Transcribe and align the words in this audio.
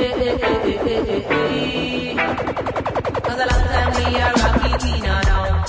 Cause 0.00 0.08
a 3.38 3.46
long 3.46 3.64
time 3.68 3.92
we 3.96 4.16
are 4.18 4.32
rocky 4.32 4.72
Tina 4.78 5.20
down. 5.24 5.64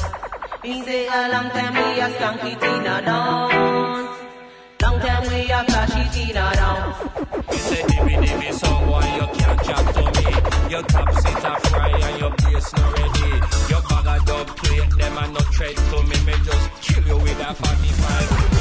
Means 0.64 0.86
say 0.86 1.06
a 1.06 1.30
long 1.34 1.50
time 1.50 1.74
we 1.74 2.00
are 2.00 2.10
skunky 2.12 2.54
Tina 2.62 3.02
down. 3.04 3.52
Long 4.82 5.00
time 5.02 5.24
we 5.34 5.52
are 5.52 5.66
flashy 5.66 6.04
Tina 6.14 6.52
down. 6.54 6.96
You 7.52 7.58
say 7.58 7.82
dimmy 7.84 8.16
dimmy 8.24 8.54
someone 8.54 9.10
you 9.16 9.28
can't 9.38 9.64
chat 9.64 9.86
to 9.96 10.04
me. 10.16 10.26
Your 10.72 10.84
top 10.84 11.12
seat 11.14 11.44
a 11.44 11.60
fry 11.68 11.90
and 11.90 12.20
your 12.22 12.32
place 12.32 12.74
not 12.74 13.00
ready. 13.00 13.32
Your 13.70 13.82
bag 13.82 14.08
a 14.08 14.26
dub 14.26 14.48
plate 14.48 14.92
them 14.98 15.18
and 15.18 15.34
no 15.34 15.42
threat 15.42 15.76
to 15.76 16.04
me. 16.04 16.18
Me 16.26 16.34
just 16.46 16.72
kill 16.82 17.06
you 17.06 17.18
with 17.18 17.40
a 17.42 17.54
45. 17.54 18.61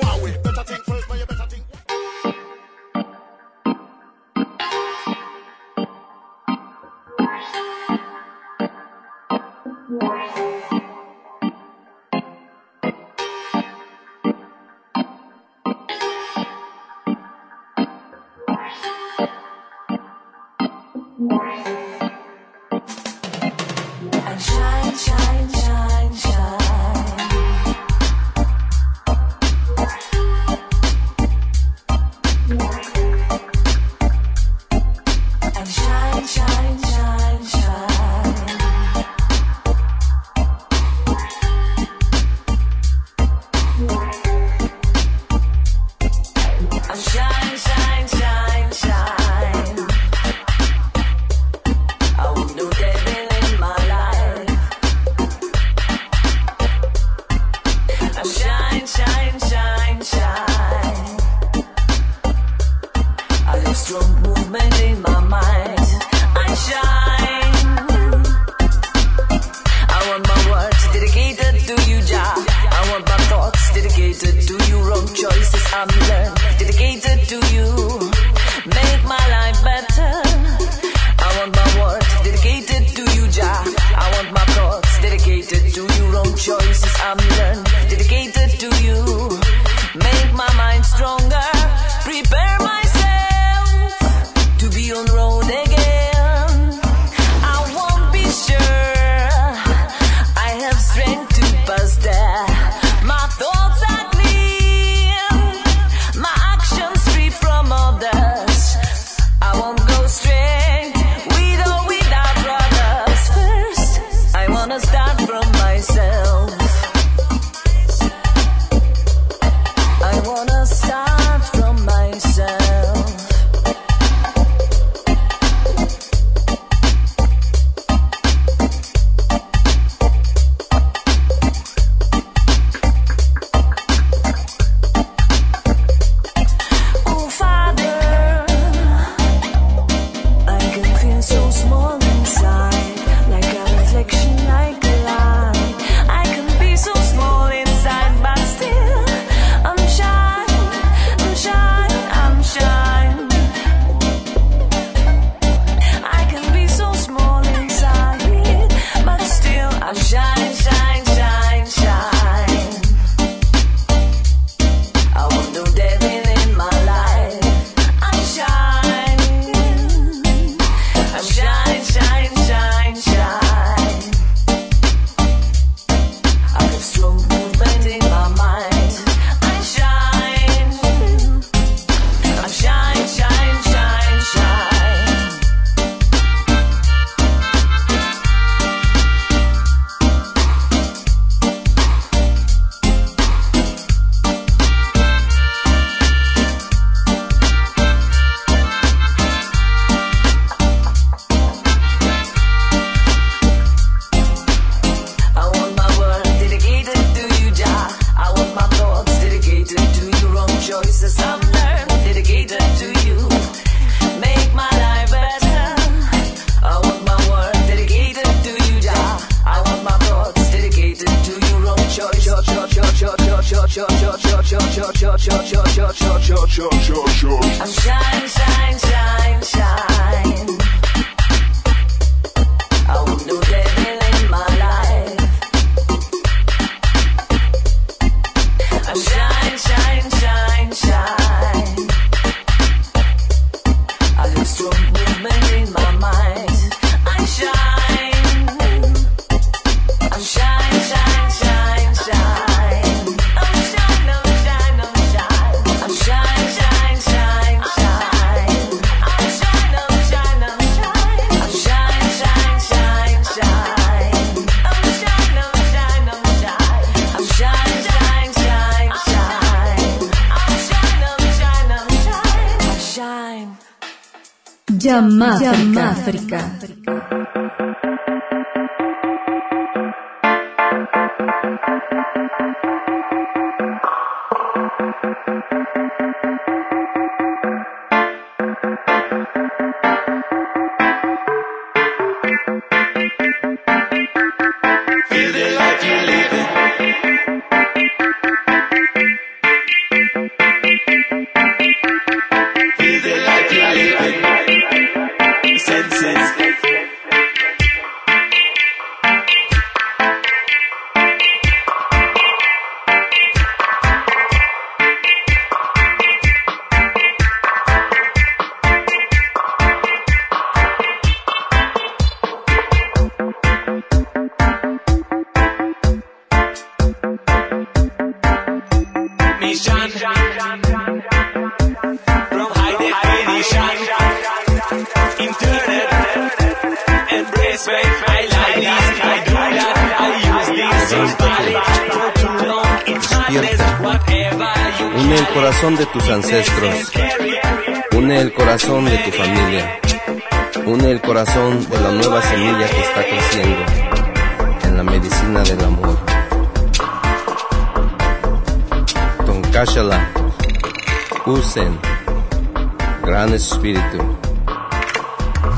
Llama, 274.81 275.39
Llama 275.39 275.89
África. 275.91 276.57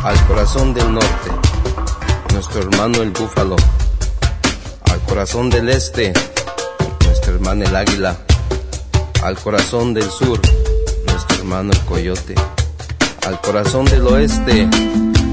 Al 0.03 0.27
corazón 0.27 0.73
del 0.73 0.93
norte, 0.93 1.29
nuestro 2.33 2.61
hermano 2.61 3.01
el 3.01 3.11
búfalo, 3.11 3.55
al 4.91 4.99
corazón 5.01 5.49
del 5.49 5.69
este, 5.69 6.13
nuestro 7.05 7.33
hermano 7.35 7.63
el 7.65 7.75
águila. 7.75 8.17
Al 9.23 9.37
corazón 9.37 9.93
del 9.93 10.09
sur, 10.09 10.37
nuestro 11.07 11.37
hermano 11.37 11.71
el 11.71 11.79
coyote, 11.85 12.35
al 13.25 13.39
corazón 13.39 13.85
del 13.85 14.05
oeste, 14.07 14.67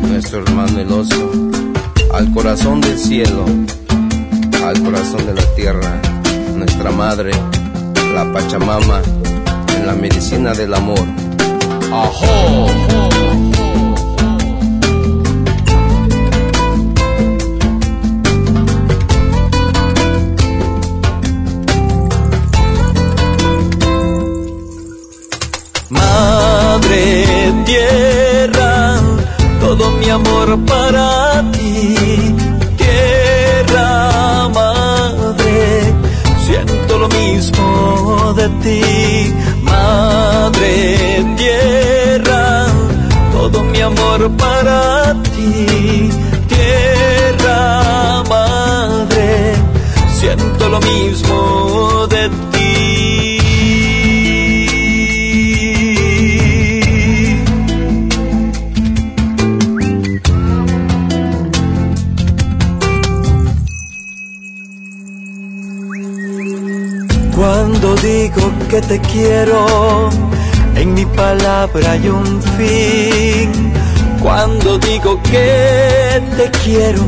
nuestro 0.03 0.43
hermano 0.43 0.79
el 0.79 0.93
oso, 0.93 1.33
al 2.15 2.33
corazón 2.33 2.81
del 2.81 2.97
cielo, 2.97 3.45
al 4.65 4.81
corazón 4.83 5.27
de 5.27 5.35
la 5.35 5.55
tierra, 5.57 6.01
nuestra 6.55 6.93
madre, 6.93 7.33
la 8.15 8.33
Pachamama, 8.33 9.01
en 9.77 9.87
la 9.87 9.95
medicina 9.95 10.53
del 10.53 10.73
amor. 10.73 11.20
¡Ajo! 11.93 12.81
amor 30.11 30.59
para 30.67 31.45
ti, 31.53 32.35
tierra 32.77 34.49
madre, 34.49 35.95
siento 36.45 36.99
lo 36.99 37.09
mismo 37.09 38.35
de 38.35 38.49
ti, 38.63 39.35
madre 40.41 41.25
tierra, 41.37 42.67
todo 43.33 43.63
mi 43.65 43.81
amor 43.81 44.31
para 44.43 45.15
ti, 45.35 46.09
tierra 46.49 48.23
madre, 48.29 49.55
siento 50.19 50.69
lo 50.69 50.81
mismo 50.81 52.07
de 52.09 52.29
ti. 52.29 52.51
digo 68.03 68.53
que 68.69 68.81
te 68.81 69.01
quiero, 69.01 70.09
palabra 71.17 71.93
hay 71.93 72.09
un 72.09 72.43
fin. 72.57 73.73
Cuando 74.21 74.79
digo 74.79 75.21
que 75.23 76.23
te 76.37 76.51
quiero, 76.65 77.03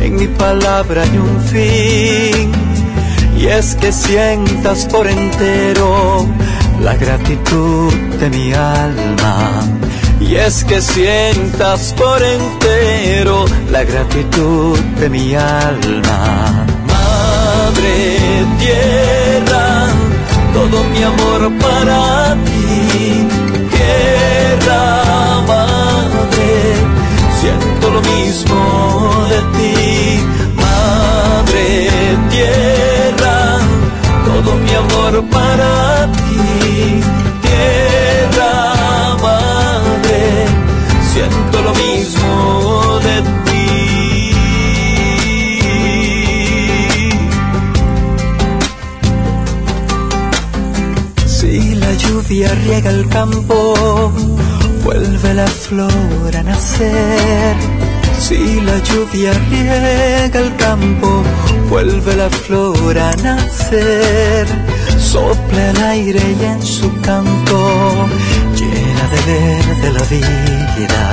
en 0.00 0.16
mi 0.16 0.26
palabra 0.26 1.02
hay 1.02 1.18
un 1.18 1.40
fin. 1.42 2.52
Y 3.38 3.46
es 3.46 3.74
que 3.76 3.92
sientas 3.92 4.86
por 4.86 5.06
entero 5.06 6.26
la 6.80 6.94
gratitud 6.94 7.92
de 8.20 8.30
mi 8.30 8.52
alma. 8.52 9.62
Y 10.20 10.36
es 10.36 10.64
que 10.64 10.80
sientas 10.80 11.94
por 11.96 12.22
entero 12.22 13.44
la 13.70 13.84
gratitud 13.84 14.78
de 15.00 15.08
mi 15.10 15.34
alma. 15.34 16.66
Madre 16.88 18.44
tierra 18.58 19.88
todo 20.56 20.84
mi 20.84 21.02
amor 21.02 21.52
para 21.60 22.34
ti, 22.46 23.26
madre, 25.46 26.74
siento 27.40 27.90
lo 27.90 28.00
mismo 28.02 29.26
de 29.30 29.40
ti, 29.56 30.20
madre 30.56 32.16
tierra, 32.30 33.58
todo 34.24 34.54
mi 34.56 34.72
amor 34.74 35.24
para 35.30 36.10
ti, 36.12 37.00
tierra 37.42 39.16
madre, 39.22 40.46
siento 41.12 41.62
lo 41.62 41.72
mismo 41.74 43.00
de 43.00 43.22
ti. 43.22 43.36
lluvia 51.96 52.54
riega 52.54 52.90
el 52.90 53.08
campo, 53.08 54.12
vuelve 54.86 55.34
la 55.34 55.46
flor 55.46 56.30
a 56.40 56.42
nacer. 56.42 57.56
Si 58.18 58.60
la 58.68 58.78
lluvia 58.88 59.32
riega 59.50 60.38
el 60.44 60.54
campo, 60.56 61.10
vuelve 61.68 62.14
la 62.22 62.30
flor 62.30 62.96
a 62.98 63.10
nacer. 63.28 64.46
Sopla 65.12 65.62
el 65.70 65.82
aire 65.94 66.22
y 66.40 66.44
en 66.44 66.62
su 66.62 66.88
canto 67.08 67.58
llena 68.58 69.04
de 69.12 69.20
verde 69.30 69.88
la 69.98 70.04
vida. 70.14 71.04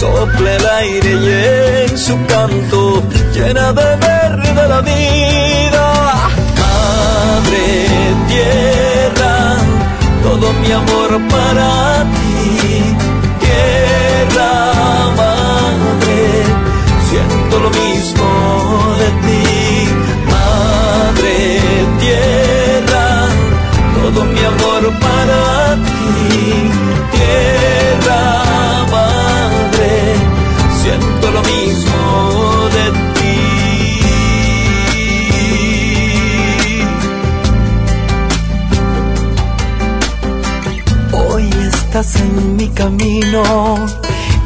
Sopla 0.00 0.50
el 0.58 0.66
aire 0.82 1.12
y 1.24 1.90
en 1.90 1.98
su 2.06 2.16
canto 2.26 3.02
llena 3.34 3.72
de 3.72 3.88
verde 4.06 4.62
la 4.72 4.80
vida. 4.80 5.86
Madre 6.60 7.66
tierra 8.28 9.34
todo 10.24 10.52
mi 10.54 10.70
amor 10.72 11.10
para 11.30 12.02
ti, 12.14 12.33
tierra 14.28 15.10
madre, 15.16 16.44
siento 17.08 17.58
lo 17.60 17.70
mismo 17.70 18.28
de 18.98 19.08
ti, 19.24 19.88
madre 20.30 21.60
tierra, 22.00 23.28
todo 23.94 24.24
mi 24.24 24.40
amor 24.40 24.92
para 25.00 25.74
ti, 25.76 26.70
tierra 27.12 28.22
madre, 28.90 30.14
siento 30.82 31.30
lo 31.30 31.42
mismo 31.42 32.68
de 32.76 32.84
ti. 32.90 33.24
estás 41.94 42.16
en 42.16 42.56
mi 42.56 42.68
camino 42.70 43.76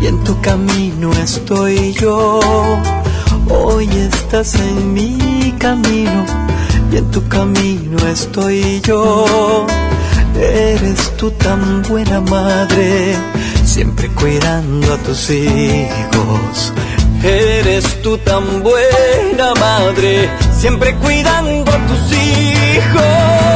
y 0.01 0.07
en 0.07 0.23
tu 0.25 0.41
camino 0.41 1.11
estoy 1.13 1.93
yo. 1.95 2.41
Hoy 3.51 3.89
estás 3.89 4.55
en 4.57 4.93
mi 4.93 5.55
camino 5.59 6.25
y 6.93 6.97
en 6.99 7.11
tu 7.11 7.27
camino 7.29 7.99
estoy 8.07 8.81
yo. 8.83 9.67
Eres 10.37 11.17
tú 11.17 11.31
tan 11.33 11.83
buena 11.83 12.21
madre, 12.21 13.17
siempre 13.65 14.09
cuidando 14.09 14.95
a 14.95 14.99
tus 14.99 15.31
hijos. 15.31 16.73
Eres 17.23 18.01
tú 18.03 18.17
tan 18.19 18.63
buena 18.63 19.53
madre, 19.59 20.29
siempre 20.57 20.95
cuidando 20.97 21.71
a 21.73 21.87
tus 21.87 22.13
hijos. 22.13 23.48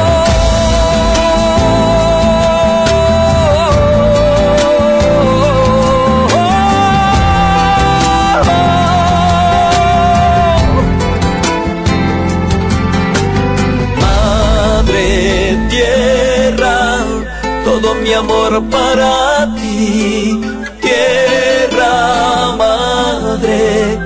Mi 18.03 18.13
amor 18.13 18.61
para 18.69 19.47
ti, 19.55 20.39
tierra 20.81 22.55
madre, 22.57 23.97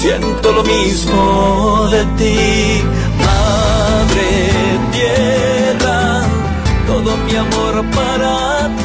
siento 0.00 0.52
lo 0.52 0.64
mismo 0.64 1.88
de 1.90 2.04
ti, 2.18 2.82
madre 3.18 4.28
tierra, 4.92 6.22
todo 6.86 7.16
mi 7.26 7.36
amor 7.36 7.84
para 7.94 8.68
ti. 8.76 8.83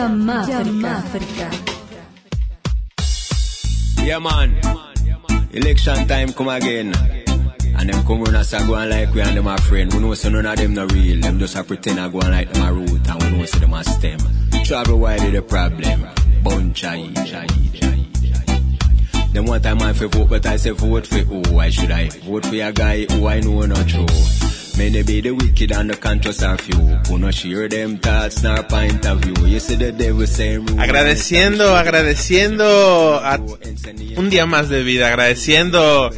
Jamafrica. 0.00 1.48
Yeah, 4.02 4.18
man. 4.18 4.56
Election 5.52 6.08
time 6.08 6.32
come 6.32 6.48
again. 6.48 6.94
And 7.76 7.90
them 7.90 8.02
come 8.06 8.22
on 8.22 8.34
us 8.34 8.52
go 8.66 8.74
on 8.76 8.88
like 8.88 9.12
we 9.12 9.20
and 9.20 9.36
them 9.36 9.46
a 9.46 9.58
friend. 9.58 9.92
We 9.92 10.00
know 10.00 10.14
so 10.14 10.30
none 10.30 10.46
of 10.46 10.56
them 10.56 10.72
not 10.72 10.90
real. 10.92 11.20
Them 11.20 11.38
just 11.38 11.54
a 11.56 11.62
pretend 11.62 12.00
I 12.00 12.08
go 12.08 12.20
on 12.20 12.30
like 12.30 12.50
them 12.50 12.66
a 12.66 12.72
root 12.72 13.08
and 13.10 13.22
we 13.22 13.30
know 13.38 13.44
so 13.44 13.58
them 13.58 13.74
a 13.74 13.84
stem. 13.84 14.18
Travel 14.64 14.98
wide 15.00 15.22
is 15.22 15.32
the 15.32 15.42
problem. 15.42 16.08
Bunch 16.42 16.84
of 16.84 16.94
each, 16.94 17.32
Them 19.34 19.44
want 19.44 19.66
a 19.66 19.74
man 19.74 19.92
for 19.92 20.08
vote, 20.08 20.30
but 20.30 20.46
I 20.46 20.56
say 20.56 20.70
vote 20.70 21.06
for 21.06 21.18
who? 21.18 21.42
Why 21.54 21.68
should 21.68 21.90
I 21.90 22.08
vote 22.08 22.46
for 22.46 22.54
a 22.54 22.72
guy 22.72 23.04
who 23.04 23.26
I 23.26 23.40
know 23.40 23.66
not 23.66 23.86
true? 23.86 24.06
Many 24.80 25.02
be 25.02 25.20
the 25.20 25.30
wicked 25.32 25.72
and 25.72 25.90
the 25.90 25.96
conscious 25.98 26.42
are 26.42 26.56
few. 26.56 26.78
Who 27.06 27.18
not 27.18 27.34
share 27.34 27.68
them 27.68 27.98
thoughts 27.98 28.42
nor 28.42 28.62
point 28.62 29.04
of 29.04 29.20
view. 29.20 29.46
You 29.46 29.60
see 29.60 29.76
the 29.76 29.92
devil 29.92 30.26
saying 30.26 30.80
Agradeciendo, 30.80 31.76
agradeciendo 31.76 33.20
a 33.22 33.38
un 34.16 34.30
día 34.30 34.46
más 34.46 34.70
de 34.70 34.82
vida, 34.82 35.08
agradeciendo 35.08 36.10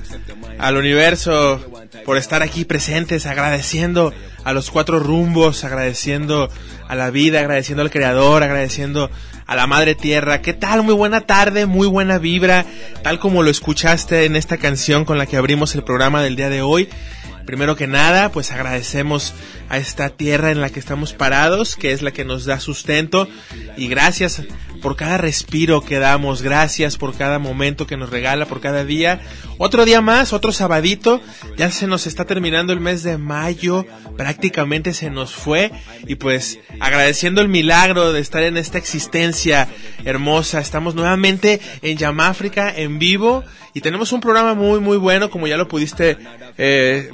al 0.58 0.76
universo 0.76 1.60
por 2.04 2.16
estar 2.16 2.42
aquí 2.42 2.64
presentes, 2.64 3.26
agradeciendo 3.26 4.14
a 4.44 4.52
los 4.52 4.70
cuatro 4.70 5.00
rumbos, 5.00 5.64
agradeciendo 5.64 6.48
a 6.86 6.94
la 6.94 7.10
vida, 7.10 7.40
agradeciendo 7.40 7.82
al 7.82 7.90
creador, 7.90 8.44
agradeciendo 8.44 9.10
a 9.48 9.56
la 9.56 9.66
madre 9.66 9.96
tierra. 9.96 10.40
¿Qué 10.40 10.52
tal? 10.52 10.84
Muy 10.84 10.94
buena 10.94 11.22
tarde, 11.22 11.66
muy 11.66 11.88
buena 11.88 12.18
vibra, 12.18 12.64
tal 13.02 13.18
como 13.18 13.42
lo 13.42 13.50
escuchaste 13.50 14.24
en 14.24 14.36
esta 14.36 14.56
canción 14.58 15.04
con 15.04 15.18
la 15.18 15.26
que 15.26 15.36
abrimos 15.36 15.74
el 15.74 15.82
programa 15.82 16.22
del 16.22 16.36
día 16.36 16.48
de 16.48 16.62
hoy. 16.62 16.88
Primero 17.46 17.76
que 17.76 17.86
nada, 17.86 18.30
pues 18.30 18.52
agradecemos 18.52 19.34
a 19.68 19.78
esta 19.78 20.10
tierra 20.10 20.50
en 20.50 20.60
la 20.60 20.70
que 20.70 20.80
estamos 20.80 21.12
parados, 21.12 21.76
que 21.76 21.92
es 21.92 22.02
la 22.02 22.10
que 22.10 22.24
nos 22.24 22.44
da 22.44 22.60
sustento. 22.60 23.28
Y 23.76 23.88
gracias 23.88 24.42
por 24.82 24.96
cada 24.96 25.16
respiro 25.16 25.80
que 25.80 25.98
damos, 25.98 26.42
gracias 26.42 26.96
por 26.96 27.14
cada 27.16 27.38
momento 27.38 27.86
que 27.86 27.96
nos 27.96 28.10
regala, 28.10 28.46
por 28.46 28.60
cada 28.60 28.84
día. 28.84 29.20
Otro 29.58 29.84
día 29.84 30.00
más, 30.00 30.32
otro 30.32 30.52
sabadito. 30.52 31.20
Ya 31.56 31.70
se 31.70 31.86
nos 31.86 32.06
está 32.06 32.24
terminando 32.24 32.72
el 32.72 32.80
mes 32.80 33.02
de 33.02 33.16
mayo, 33.16 33.86
prácticamente 34.16 34.92
se 34.92 35.10
nos 35.10 35.34
fue. 35.34 35.70
Y 36.06 36.16
pues 36.16 36.58
agradeciendo 36.80 37.40
el 37.40 37.48
milagro 37.48 38.12
de 38.12 38.20
estar 38.20 38.42
en 38.42 38.56
esta 38.56 38.78
existencia 38.78 39.68
hermosa, 40.04 40.60
estamos 40.60 40.94
nuevamente 40.94 41.60
en 41.82 41.96
Yamáfrica 41.96 42.72
en 42.74 42.98
vivo 42.98 43.44
y 43.74 43.80
tenemos 43.80 44.12
un 44.12 44.20
programa 44.20 44.54
muy, 44.54 44.80
muy 44.80 44.96
bueno, 44.96 45.30
como 45.30 45.46
ya 45.46 45.56
lo 45.56 45.68
pudiste 45.68 46.18
eh, 46.58 47.10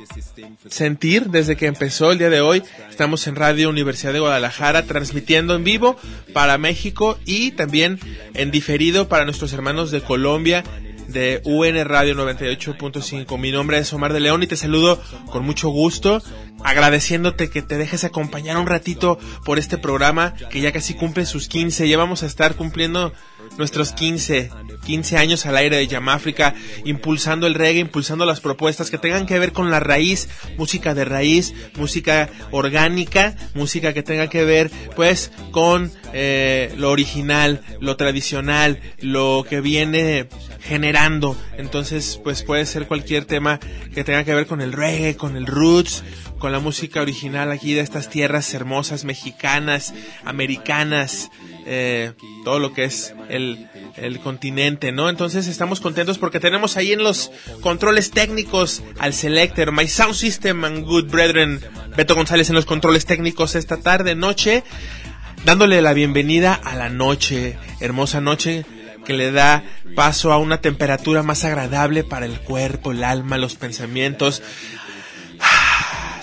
sentir 0.68 1.26
desde 1.26 1.56
que 1.56 1.66
empezó 1.66 2.10
el 2.10 2.18
día 2.18 2.30
de 2.30 2.40
hoy. 2.40 2.62
Estamos 2.90 3.26
en 3.26 3.36
Radio 3.36 3.70
Universidad 3.70 4.12
de 4.12 4.20
Guadalajara 4.20 4.84
transmitiendo 4.84 5.54
en 5.54 5.64
vivo 5.64 5.96
para 6.32 6.58
México 6.58 7.18
y 7.24 7.52
también 7.52 7.98
en 8.34 8.50
diferido 8.50 9.08
para 9.08 9.24
nuestros 9.24 9.52
hermanos 9.52 9.90
de 9.90 10.00
Colombia 10.00 10.64
de 11.08 11.40
UN 11.44 11.84
Radio 11.84 12.14
98.5. 12.14 13.38
Mi 13.38 13.50
nombre 13.50 13.78
es 13.78 13.92
Omar 13.92 14.12
de 14.12 14.20
León 14.20 14.42
y 14.42 14.46
te 14.46 14.56
saludo 14.56 15.00
con 15.26 15.44
mucho 15.44 15.70
gusto, 15.70 16.22
agradeciéndote 16.62 17.50
que 17.50 17.62
te 17.62 17.78
dejes 17.78 18.04
acompañar 18.04 18.58
un 18.58 18.66
ratito 18.66 19.18
por 19.44 19.58
este 19.58 19.78
programa 19.78 20.34
que 20.50 20.60
ya 20.60 20.70
casi 20.70 20.94
cumple 20.94 21.24
sus 21.24 21.48
15. 21.48 21.88
Ya 21.88 21.96
vamos 21.96 22.22
a 22.22 22.26
estar 22.26 22.54
cumpliendo 22.56 23.12
nuestros 23.56 23.92
15, 23.92 24.50
15 24.88 25.18
años 25.18 25.44
al 25.44 25.58
aire 25.58 25.76
de 25.76 25.86
Yamáfrica, 25.86 26.54
impulsando 26.82 27.46
el 27.46 27.52
reggae, 27.52 27.80
impulsando 27.80 28.24
las 28.24 28.40
propuestas 28.40 28.90
que 28.90 28.96
tengan 28.96 29.26
que 29.26 29.38
ver 29.38 29.52
con 29.52 29.70
la 29.70 29.80
raíz, 29.80 30.30
música 30.56 30.94
de 30.94 31.04
raíz, 31.04 31.52
música 31.76 32.30
orgánica, 32.52 33.36
música 33.52 33.92
que 33.92 34.02
tenga 34.02 34.28
que 34.30 34.44
ver 34.44 34.70
pues 34.96 35.30
con 35.50 35.92
eh, 36.14 36.72
lo 36.78 36.90
original, 36.90 37.60
lo 37.80 37.98
tradicional, 37.98 38.80
lo 39.02 39.44
que 39.46 39.60
viene 39.60 40.26
generando. 40.62 41.36
Entonces, 41.58 42.18
pues 42.24 42.42
puede 42.42 42.64
ser 42.64 42.86
cualquier 42.86 43.26
tema 43.26 43.60
que 43.94 44.04
tenga 44.04 44.24
que 44.24 44.34
ver 44.34 44.46
con 44.46 44.62
el 44.62 44.72
reggae, 44.72 45.16
con 45.16 45.36
el 45.36 45.44
roots, 45.44 46.02
con 46.38 46.52
la 46.52 46.60
música 46.60 47.00
original 47.00 47.50
aquí 47.50 47.74
de 47.74 47.80
estas 47.80 48.08
tierras 48.08 48.52
hermosas, 48.54 49.04
mexicanas, 49.04 49.94
americanas, 50.24 51.30
eh, 51.66 52.12
todo 52.44 52.58
lo 52.58 52.72
que 52.72 52.84
es 52.84 53.14
el, 53.28 53.68
el 53.96 54.20
continente, 54.20 54.92
¿no? 54.92 55.08
Entonces 55.08 55.48
estamos 55.48 55.80
contentos 55.80 56.18
porque 56.18 56.40
tenemos 56.40 56.76
ahí 56.76 56.92
en 56.92 57.02
los 57.02 57.30
controles 57.60 58.10
técnicos 58.10 58.82
al 58.98 59.14
Selector, 59.14 59.72
My 59.72 59.88
Sound 59.88 60.14
System 60.14 60.64
and 60.64 60.84
Good 60.84 61.10
Brethren, 61.10 61.60
Beto 61.96 62.14
González 62.14 62.48
en 62.48 62.54
los 62.54 62.66
controles 62.66 63.04
técnicos 63.04 63.54
esta 63.54 63.78
tarde, 63.78 64.14
noche, 64.14 64.64
dándole 65.44 65.82
la 65.82 65.92
bienvenida 65.92 66.54
a 66.54 66.74
la 66.76 66.88
noche, 66.88 67.58
hermosa 67.80 68.20
noche 68.20 68.64
que 69.04 69.14
le 69.14 69.32
da 69.32 69.64
paso 69.94 70.32
a 70.32 70.38
una 70.38 70.60
temperatura 70.60 71.22
más 71.22 71.42
agradable 71.44 72.04
para 72.04 72.26
el 72.26 72.40
cuerpo, 72.40 72.92
el 72.92 73.02
alma, 73.02 73.38
los 73.38 73.54
pensamientos, 73.54 74.42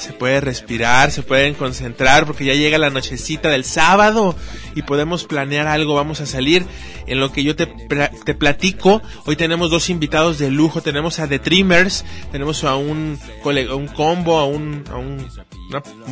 se 0.05 0.13
puede 0.13 0.39
respirar, 0.39 1.09
se 1.11 1.23
pueden 1.23 1.55
concentrar 1.55 2.27
porque 2.27 2.45
ya 2.45 2.53
llega 2.53 2.77
la 2.77 2.91
nochecita 2.91 3.49
del 3.49 3.63
sábado 3.63 4.35
y 4.75 4.83
podemos 4.83 5.23
planear 5.23 5.65
algo, 5.65 5.95
vamos 5.95 6.21
a 6.21 6.27
salir. 6.27 6.63
En 7.07 7.19
lo 7.19 7.31
que 7.31 7.43
yo 7.43 7.55
te, 7.55 7.65
te 7.65 8.35
platico, 8.35 9.01
hoy 9.25 9.35
tenemos 9.35 9.71
dos 9.71 9.89
invitados 9.89 10.37
de 10.37 10.51
lujo, 10.51 10.81
tenemos 10.81 11.19
a 11.19 11.27
The 11.27 11.39
Trimmers, 11.39 12.05
tenemos 12.31 12.63
a 12.63 12.75
un, 12.75 13.19
un 13.43 13.87
combo, 13.87 14.37
a 14.37 14.45
un, 14.45 14.83
a 14.91 14.97
un, 14.97 15.27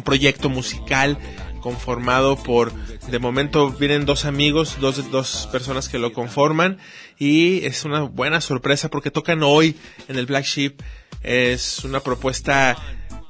proyecto 0.04 0.50
musical 0.50 1.18
conformado 1.62 2.36
por, 2.36 2.74
de 2.74 3.20
momento 3.20 3.70
vienen 3.72 4.06
dos 4.06 4.26
amigos, 4.26 4.78
dos, 4.82 5.12
dos 5.12 5.48
personas 5.52 5.88
que 5.88 6.00
lo 6.00 6.14
conforman 6.14 6.80
y 7.18 7.64
es 7.66 7.86
una 7.86 8.02
buena 8.02 8.42
sorpresa 8.42 8.90
porque 8.90 9.12
tocan 9.12 9.44
hoy 9.44 9.76
en 10.08 10.18
el 10.18 10.26
Black 10.26 10.46
Sheep. 10.46 10.82
Es 11.22 11.86
una 11.86 12.02
propuesta 12.02 12.76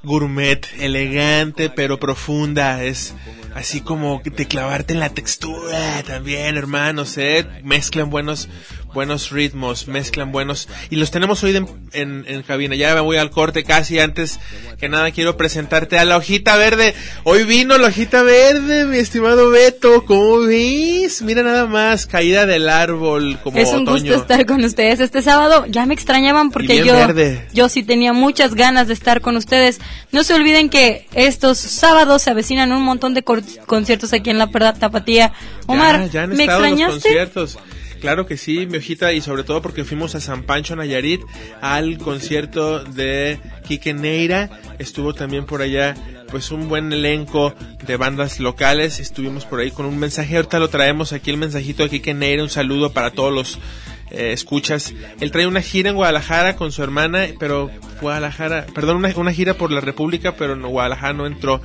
gourmet, 0.03 0.67
elegante 0.79 1.69
pero 1.69 1.99
profunda, 1.99 2.83
es 2.83 3.15
así 3.55 3.81
como 3.81 4.21
de 4.23 4.47
clavarte 4.47 4.93
en 4.93 4.99
la 4.99 5.09
textura 5.09 6.03
también, 6.05 6.57
hermanos, 6.57 7.17
¿eh? 7.17 7.47
mezclan 7.63 8.09
buenos 8.09 8.49
buenos 8.93 9.31
ritmos, 9.31 9.87
mezclan 9.87 10.31
buenos 10.31 10.69
y 10.89 10.95
los 10.97 11.11
tenemos 11.11 11.43
hoy 11.43 11.55
en, 11.55 11.67
en, 11.93 12.25
en, 12.27 12.43
cabina. 12.43 12.75
Ya 12.75 12.93
me 12.93 13.01
voy 13.01 13.17
al 13.17 13.29
corte 13.29 13.63
casi 13.63 13.99
antes 13.99 14.39
que 14.79 14.89
nada 14.89 15.11
quiero 15.11 15.37
presentarte 15.37 15.97
a 15.97 16.05
la 16.05 16.17
hojita 16.17 16.55
verde. 16.57 16.93
Hoy 17.23 17.43
vino 17.43 17.77
la 17.77 17.87
hojita 17.87 18.23
verde, 18.23 18.85
mi 18.85 18.97
estimado 18.97 19.49
Beto, 19.49 20.05
¿cómo 20.05 20.39
ves? 20.41 21.21
Mira 21.21 21.43
nada 21.43 21.65
más, 21.65 22.05
caída 22.05 22.45
del 22.45 22.69
árbol 22.69 23.39
como 23.43 23.57
Es 23.57 23.69
un 23.69 23.87
otoño. 23.87 24.03
gusto 24.03 24.15
estar 24.15 24.45
con 24.45 24.63
ustedes 24.63 24.99
este 24.99 25.21
sábado. 25.21 25.65
Ya 25.67 25.85
me 25.85 25.93
extrañaban 25.93 26.51
porque 26.51 26.83
yo 26.85 26.93
verde. 26.93 27.47
yo 27.53 27.69
sí 27.69 27.83
tenía 27.83 28.13
muchas 28.13 28.55
ganas 28.55 28.87
de 28.87 28.93
estar 28.93 29.21
con 29.21 29.35
ustedes. 29.35 29.79
No 30.11 30.23
se 30.23 30.33
olviden 30.33 30.69
que 30.69 31.07
estos 31.13 31.57
sábados 31.57 32.21
se 32.21 32.31
avecinan 32.31 32.71
un 32.71 32.83
montón 32.83 33.13
de 33.13 33.23
conciertos 33.23 34.13
aquí 34.13 34.29
en 34.29 34.37
la 34.37 34.47
Perda 34.47 34.73
Tapatía. 34.73 35.33
Omar, 35.65 36.05
ya, 36.05 36.11
ya 36.11 36.23
han 36.23 36.29
¿me 36.35 36.43
extrañaste? 36.43 37.09
Claro 38.03 38.25
que 38.25 38.35
sí, 38.35 38.65
mi 38.65 38.79
hojita, 38.79 39.13
y 39.13 39.21
sobre 39.21 39.45
todo 39.45 39.61
porque 39.61 39.85
fuimos 39.85 40.13
a 40.13 40.19
San 40.19 40.43
Pancho, 40.43 40.75
Nayarit, 40.75 41.21
al 41.61 41.97
concierto 41.97 42.83
de 42.83 43.39
Quique 43.65 43.93
Neira. 43.93 44.49
Estuvo 44.77 45.13
también 45.13 45.45
por 45.45 45.61
allá, 45.61 45.95
pues 46.29 46.51
un 46.51 46.67
buen 46.67 46.91
elenco 46.91 47.53
de 47.87 47.95
bandas 47.95 48.41
locales. 48.41 48.99
Estuvimos 48.99 49.45
por 49.45 49.61
ahí 49.61 49.71
con 49.71 49.85
un 49.85 49.97
mensaje, 49.97 50.35
ahorita 50.35 50.59
lo 50.59 50.67
traemos 50.67 51.13
aquí 51.13 51.31
el 51.31 51.37
mensajito 51.37 51.83
de 51.83 51.91
Quique 51.91 52.13
Neira, 52.13 52.43
un 52.43 52.49
saludo 52.49 52.91
para 52.91 53.11
todos 53.11 53.31
los 53.31 53.57
eh, 54.11 54.33
escuchas. 54.33 54.93
Él 55.21 55.31
trae 55.31 55.47
una 55.47 55.61
gira 55.61 55.89
en 55.89 55.95
Guadalajara 55.95 56.57
con 56.57 56.73
su 56.73 56.83
hermana, 56.83 57.27
pero 57.39 57.71
Guadalajara, 58.01 58.65
perdón, 58.75 58.97
una, 59.15 59.31
gira 59.31 59.53
por 59.53 59.71
la 59.71 59.79
República, 59.79 60.35
pero 60.35 60.55
en 60.55 60.61
Guadalajara 60.61 61.13
no 61.13 61.25
entró. 61.25 61.61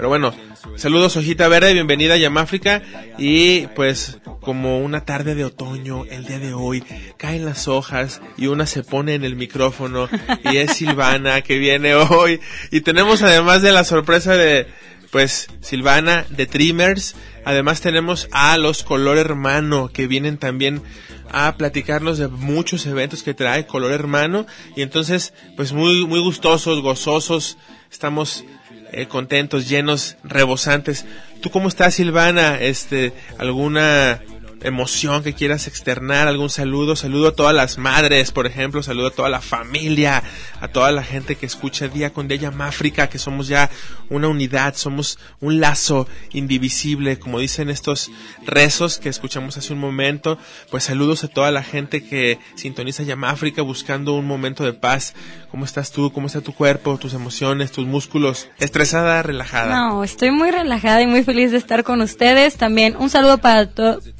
Pero 0.00 0.08
bueno, 0.08 0.32
saludos 0.76 1.18
Hojita 1.18 1.46
Verde, 1.48 1.74
bienvenida 1.74 2.14
a 2.14 2.16
Yamáfrica 2.16 2.80
y 3.18 3.66
pues 3.76 4.18
como 4.40 4.80
una 4.80 5.04
tarde 5.04 5.34
de 5.34 5.44
otoño 5.44 6.06
el 6.06 6.24
día 6.24 6.38
de 6.38 6.54
hoy 6.54 6.82
caen 7.18 7.44
las 7.44 7.68
hojas 7.68 8.22
y 8.38 8.46
una 8.46 8.64
se 8.64 8.82
pone 8.82 9.14
en 9.14 9.24
el 9.24 9.36
micrófono 9.36 10.08
y 10.50 10.56
es 10.56 10.72
Silvana 10.72 11.42
que 11.42 11.58
viene 11.58 11.94
hoy. 11.96 12.40
Y 12.70 12.80
tenemos 12.80 13.20
además 13.20 13.60
de 13.60 13.72
la 13.72 13.84
sorpresa 13.84 14.36
de 14.36 14.68
pues 15.10 15.48
Silvana 15.60 16.24
de 16.30 16.46
Trimmers, 16.46 17.14
además 17.44 17.82
tenemos 17.82 18.30
a 18.32 18.56
los 18.56 18.84
Color 18.84 19.18
Hermano 19.18 19.90
que 19.92 20.06
vienen 20.06 20.38
también 20.38 20.80
a 21.30 21.54
platicarnos 21.58 22.16
de 22.16 22.28
muchos 22.28 22.86
eventos 22.86 23.22
que 23.22 23.34
trae 23.34 23.66
Color 23.66 23.92
Hermano. 23.92 24.46
Y 24.76 24.80
entonces 24.80 25.34
pues 25.56 25.74
muy 25.74 26.06
muy 26.06 26.20
gustosos, 26.20 26.80
gozosos, 26.80 27.58
estamos 27.92 28.46
eh, 28.92 29.06
contentos, 29.06 29.68
llenos, 29.68 30.16
rebosantes. 30.24 31.04
¿Tú 31.40 31.50
cómo 31.50 31.68
estás, 31.68 31.94
Silvana? 31.94 32.60
Este, 32.60 33.12
alguna 33.38 34.20
emoción 34.62 35.22
que 35.22 35.34
quieras 35.34 35.66
externar, 35.66 36.28
algún 36.28 36.50
saludo, 36.50 36.96
saludo 36.96 37.28
a 37.28 37.34
todas 37.34 37.54
las 37.54 37.78
madres, 37.78 38.32
por 38.32 38.46
ejemplo, 38.46 38.82
saludo 38.82 39.08
a 39.08 39.10
toda 39.12 39.28
la 39.28 39.40
familia, 39.40 40.22
a 40.60 40.68
toda 40.68 40.92
la 40.92 41.02
gente 41.02 41.36
que 41.36 41.46
escucha 41.46 41.88
día 41.88 42.12
con 42.12 42.28
día 42.28 42.52
África, 42.60 43.08
que 43.08 43.18
somos 43.18 43.48
ya 43.48 43.70
una 44.08 44.28
unidad, 44.28 44.74
somos 44.74 45.18
un 45.40 45.60
lazo 45.60 46.06
indivisible, 46.32 47.18
como 47.18 47.38
dicen 47.38 47.70
estos 47.70 48.10
rezos 48.46 48.98
que 48.98 49.08
escuchamos 49.08 49.56
hace 49.56 49.72
un 49.72 49.80
momento, 49.80 50.38
pues 50.70 50.84
saludos 50.84 51.24
a 51.24 51.28
toda 51.28 51.50
la 51.50 51.62
gente 51.62 52.04
que 52.04 52.38
sintoniza 52.54 53.02
África 53.22 53.62
buscando 53.62 54.14
un 54.14 54.26
momento 54.26 54.64
de 54.64 54.72
paz. 54.72 55.14
¿Cómo 55.50 55.64
estás 55.64 55.90
tú? 55.90 56.12
¿Cómo 56.12 56.26
está 56.26 56.40
tu 56.40 56.54
cuerpo, 56.54 56.96
tus 56.98 57.14
emociones, 57.14 57.72
tus 57.72 57.86
músculos? 57.86 58.48
¿Estresada, 58.58 59.22
relajada? 59.22 59.74
No, 59.74 60.04
estoy 60.04 60.30
muy 60.30 60.50
relajada 60.50 61.02
y 61.02 61.06
muy 61.06 61.24
feliz 61.24 61.50
de 61.50 61.58
estar 61.58 61.82
con 61.82 62.00
ustedes. 62.00 62.56
También 62.56 62.96
un 62.96 63.10
saludo 63.10 63.38
para, 63.38 63.68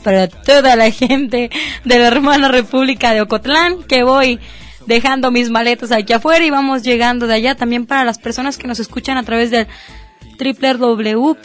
para 0.02 0.29
toda 0.44 0.76
la 0.76 0.90
gente 0.90 1.50
de 1.84 1.98
la 1.98 2.06
hermana 2.06 2.48
República 2.48 3.12
de 3.12 3.20
Ocotlán, 3.22 3.82
que 3.84 4.02
voy 4.02 4.38
dejando 4.86 5.30
mis 5.30 5.50
maletas 5.50 5.92
aquí 5.92 6.12
afuera 6.12 6.44
y 6.44 6.50
vamos 6.50 6.82
llegando 6.82 7.26
de 7.26 7.34
allá. 7.34 7.54
También 7.54 7.86
para 7.86 8.04
las 8.04 8.18
personas 8.18 8.58
que 8.58 8.66
nos 8.66 8.80
escuchan 8.80 9.16
a 9.16 9.22
través 9.22 9.50
del 9.50 9.66
www.radio.udg. 10.38 11.40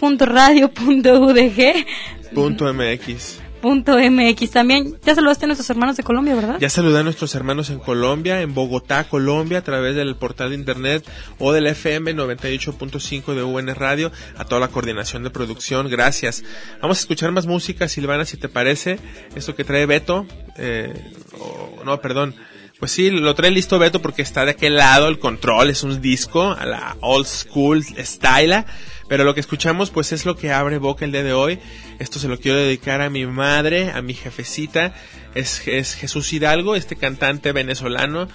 MX. 3.74 4.52
También. 4.52 4.96
Ya 5.04 5.16
saludaste 5.16 5.46
a 5.46 5.48
nuestros 5.48 5.70
hermanos 5.70 5.98
de 5.98 6.04
Colombia, 6.04 6.36
¿verdad? 6.36 6.58
Ya 6.60 6.70
saludé 6.70 7.00
a 7.00 7.04
nuestros 7.04 7.34
hermanos 7.36 7.70
en 7.70 7.80
Colombia, 7.80 8.42
en 8.42 8.54
Bogotá, 8.54 9.06
Colombia, 9.06 9.60
a 9.60 9.64
través 9.64 9.96
del 9.96 10.16
portal 10.16 10.50
de 10.50 10.56
internet 10.56 11.04
o 11.40 11.52
del 11.54 11.68
FM 11.68 12.14
98.5 12.16 13.34
de 13.34 13.44
UN 13.44 13.74
Radio, 13.76 14.12
a 14.38 14.46
toda 14.46 14.62
la 14.62 14.68
coordinación 14.70 15.24
de 15.24 15.30
producción, 15.30 15.90
gracias. 15.90 16.44
Vamos 16.82 16.98
a 16.98 17.02
escuchar 17.02 17.32
más 17.32 17.46
música, 17.48 17.88
Silvana, 17.88 18.26
si 18.26 18.38
te 18.38 18.50
parece, 18.50 19.00
esto 19.36 19.56
que 19.56 19.64
trae 19.64 19.86
Beto, 19.86 20.26
eh, 20.58 20.94
o- 21.40 21.84
no, 21.84 22.00
perdón. 22.02 22.36
Pues 22.78 22.92
sí, 22.92 23.10
lo 23.10 23.34
trae 23.36 23.52
listo 23.52 23.80
Beto 23.80 24.02
porque 24.02 24.22
está 24.22 24.44
de 24.44 24.52
aquel 24.52 24.76
lado, 24.76 25.08
el 25.08 25.18
control 25.18 25.70
es 25.70 25.84
un 25.84 26.02
disco 26.02 26.52
a 26.52 26.66
la 26.66 26.98
old 27.00 27.26
school 27.26 27.82
style, 28.00 28.66
pero 29.08 29.24
lo 29.24 29.34
que 29.34 29.40
escuchamos 29.40 29.92
pues 29.92 30.12
es 30.12 30.26
lo 30.26 30.36
que 30.36 30.52
abre 30.52 30.78
boca 30.78 31.06
el 31.06 31.12
día 31.12 31.24
de 31.24 31.34
hoy. 31.34 31.60
Esto 32.00 32.20
se 32.20 32.28
lo 32.28 32.40
quiero 32.40 32.58
dedicar 32.58 33.02
a 33.02 33.10
mi 33.10 33.26
madre, 33.26 33.92
a 33.92 34.02
mi 34.02 34.14
jefecita, 34.14 34.94
es, 35.34 35.68
es 35.68 35.96
Jesús 35.96 36.32
Hidalgo, 36.34 36.76
este 36.76 36.96
cantante 36.96 37.52
venezolano 37.52 38.28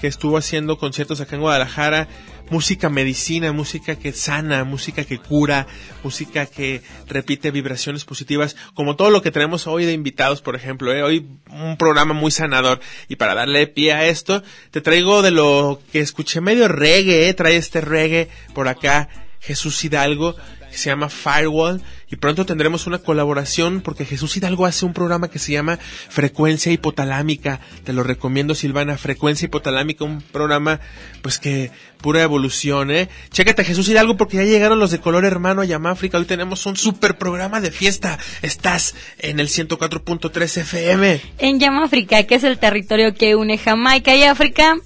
que 0.00 0.06
estuvo 0.06 0.36
haciendo 0.36 0.78
conciertos 0.78 1.20
acá 1.20 1.36
en 1.36 1.42
Guadalajara, 1.42 2.08
música 2.50 2.88
medicina, 2.88 3.52
música 3.52 3.96
que 3.96 4.12
sana, 4.12 4.64
música 4.64 5.04
que 5.04 5.18
cura, 5.18 5.66
música 6.02 6.46
que 6.46 6.82
repite 7.06 7.50
vibraciones 7.50 8.04
positivas, 8.04 8.56
como 8.74 8.96
todo 8.96 9.10
lo 9.10 9.22
que 9.22 9.30
tenemos 9.30 9.66
hoy 9.66 9.84
de 9.84 9.92
invitados, 9.92 10.42
por 10.42 10.54
ejemplo, 10.54 10.92
¿eh? 10.92 11.02
hoy 11.02 11.26
un 11.50 11.76
programa 11.76 12.14
muy 12.14 12.30
sanador. 12.30 12.80
Y 13.08 13.16
para 13.16 13.34
darle 13.34 13.66
pie 13.66 13.92
a 13.92 14.06
esto, 14.06 14.42
te 14.70 14.80
traigo 14.80 15.22
de 15.22 15.30
lo 15.30 15.80
que 15.92 16.00
escuché 16.00 16.40
medio 16.40 16.68
reggae, 16.68 17.28
¿eh? 17.28 17.34
trae 17.34 17.56
este 17.56 17.80
reggae 17.80 18.28
por 18.54 18.68
acá, 18.68 19.08
Jesús 19.40 19.84
Hidalgo, 19.84 20.36
que 20.70 20.76
se 20.76 20.90
llama 20.90 21.08
Firewall 21.08 21.82
y 22.08 22.16
pronto 22.16 22.46
tendremos 22.46 22.86
una 22.86 22.98
colaboración 22.98 23.80
porque 23.80 24.04
Jesús 24.04 24.36
Hidalgo 24.36 24.66
hace 24.66 24.84
un 24.84 24.92
programa 24.92 25.28
que 25.28 25.38
se 25.38 25.52
llama 25.52 25.78
Frecuencia 25.78 26.70
Hipotalámica. 26.70 27.60
Te 27.84 27.92
lo 27.92 28.02
recomiendo 28.02 28.54
Silvana, 28.54 28.96
Frecuencia 28.96 29.46
Hipotalámica, 29.46 30.04
un 30.04 30.22
programa 30.22 30.80
pues 31.22 31.38
que 31.38 31.72
pura 32.00 32.22
evolución, 32.22 32.90
¿eh? 32.90 33.08
Chécate 33.30 33.64
Jesús 33.64 33.88
Hidalgo 33.88 34.16
porque 34.16 34.36
ya 34.36 34.44
llegaron 34.44 34.78
los 34.78 34.92
de 34.92 35.00
color 35.00 35.24
hermano 35.24 35.62
a 35.62 35.64
Yamáfrica. 35.64 36.18
Hoy 36.18 36.26
tenemos 36.26 36.64
un 36.66 36.76
super 36.76 37.18
programa 37.18 37.60
de 37.60 37.72
fiesta. 37.72 38.18
Estás 38.42 38.94
en 39.18 39.40
el 39.40 39.48
104.3 39.48 40.58
FM. 40.58 41.20
En 41.38 41.58
Yamáfrica, 41.58 42.22
que 42.24 42.36
es 42.36 42.44
el 42.44 42.58
territorio 42.58 43.14
que 43.14 43.34
une 43.34 43.58
Jamaica 43.58 44.14
y 44.14 44.22
África, 44.22 44.76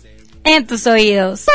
en 0.45 0.67
tus 0.67 0.87
oídos. 0.87 1.47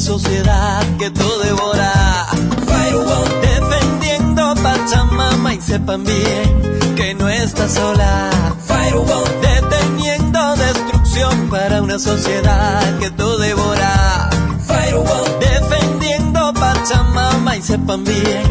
Sociedad 0.00 0.82
que 0.98 1.10
todo 1.10 1.40
devora. 1.40 2.26
Firewall 2.66 3.40
defendiendo 3.42 4.54
Pachamama 4.62 5.54
y 5.54 5.60
sepan 5.60 6.04
bien 6.04 6.94
que 6.96 7.14
no 7.14 7.28
está 7.28 7.68
sola. 7.68 8.30
Firewall 8.66 9.24
deteniendo 9.42 10.56
destrucción 10.56 11.50
para 11.50 11.82
una 11.82 11.98
sociedad 11.98 12.98
que 12.98 13.10
todo 13.10 13.38
devora. 13.38 14.30
Firewall 14.66 15.38
defendiendo 15.38 16.54
Pachamama 16.54 17.56
y 17.56 17.62
sepan 17.62 18.02
bien 18.04 18.42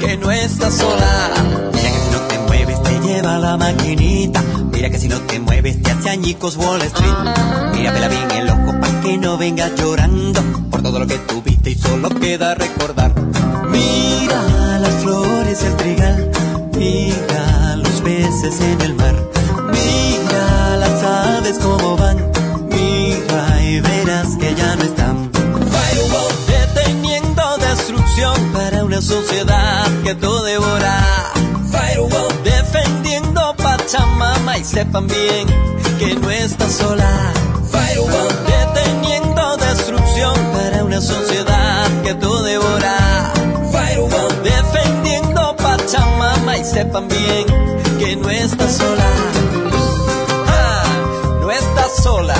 que 0.00 0.16
no 0.16 0.30
está 0.30 0.70
sola. 0.70 1.34
Mira 1.74 1.90
que 1.90 2.00
si 2.00 2.10
no 2.10 2.20
te 2.28 2.38
mueves 2.38 2.82
te 2.82 3.00
lleva 3.00 3.38
la 3.38 3.56
maquinita. 3.58 4.42
Mira 4.72 4.90
que 4.90 4.98
si 4.98 5.08
no 5.08 5.20
te 5.20 5.38
mueves 5.38 5.82
te 5.82 5.90
hace 5.90 6.08
añicos 6.08 6.56
Wall 6.56 6.80
Street. 6.80 7.14
Mira, 7.74 7.92
vela 7.92 8.08
bien 8.08 8.30
el 8.30 8.48
ojo 8.48 8.83
no 9.18 9.36
vengas 9.36 9.72
llorando 9.76 10.40
por 10.70 10.82
todo 10.82 10.98
lo 10.98 11.06
que 11.06 11.18
tuviste 11.18 11.70
y 11.70 11.74
solo 11.74 12.08
queda 12.08 12.54
recordar. 12.54 13.12
Mira 13.70 14.78
las 14.78 14.94
flores 15.02 15.62
y 15.62 15.66
el 15.66 15.76
trigal. 15.76 16.30
Mira 16.76 17.76
los 17.76 18.00
peces 18.00 18.60
en 18.60 18.80
el 18.80 18.94
mar. 18.94 19.14
Mira 19.72 20.76
las 20.78 21.02
aves 21.02 21.58
como 21.58 21.96
van. 21.96 22.16
Mira 22.70 23.62
y 23.62 23.80
verás 23.80 24.36
que 24.36 24.54
ya 24.54 24.74
no 24.76 24.82
están. 24.84 25.30
Firewall 25.32 26.32
deteniendo 26.46 27.42
destrucción 27.58 28.52
para 28.52 28.84
una 28.84 29.00
sociedad 29.00 29.86
que 30.02 30.14
todo 30.14 30.44
devora. 30.44 31.32
Firewall 31.70 32.42
defendiendo 32.42 33.54
Pachamama 33.56 34.58
y 34.58 34.64
sepan 34.64 35.06
bien 35.06 35.46
que 35.98 36.14
no 36.16 36.30
está 36.30 36.68
sola. 36.68 37.32
que 47.98 48.16
no 48.16 48.30
estás 48.30 48.72
sola. 48.76 49.04
Ah, 50.46 50.84
no 51.40 51.50
estás 51.50 51.96
sola. 52.02 52.34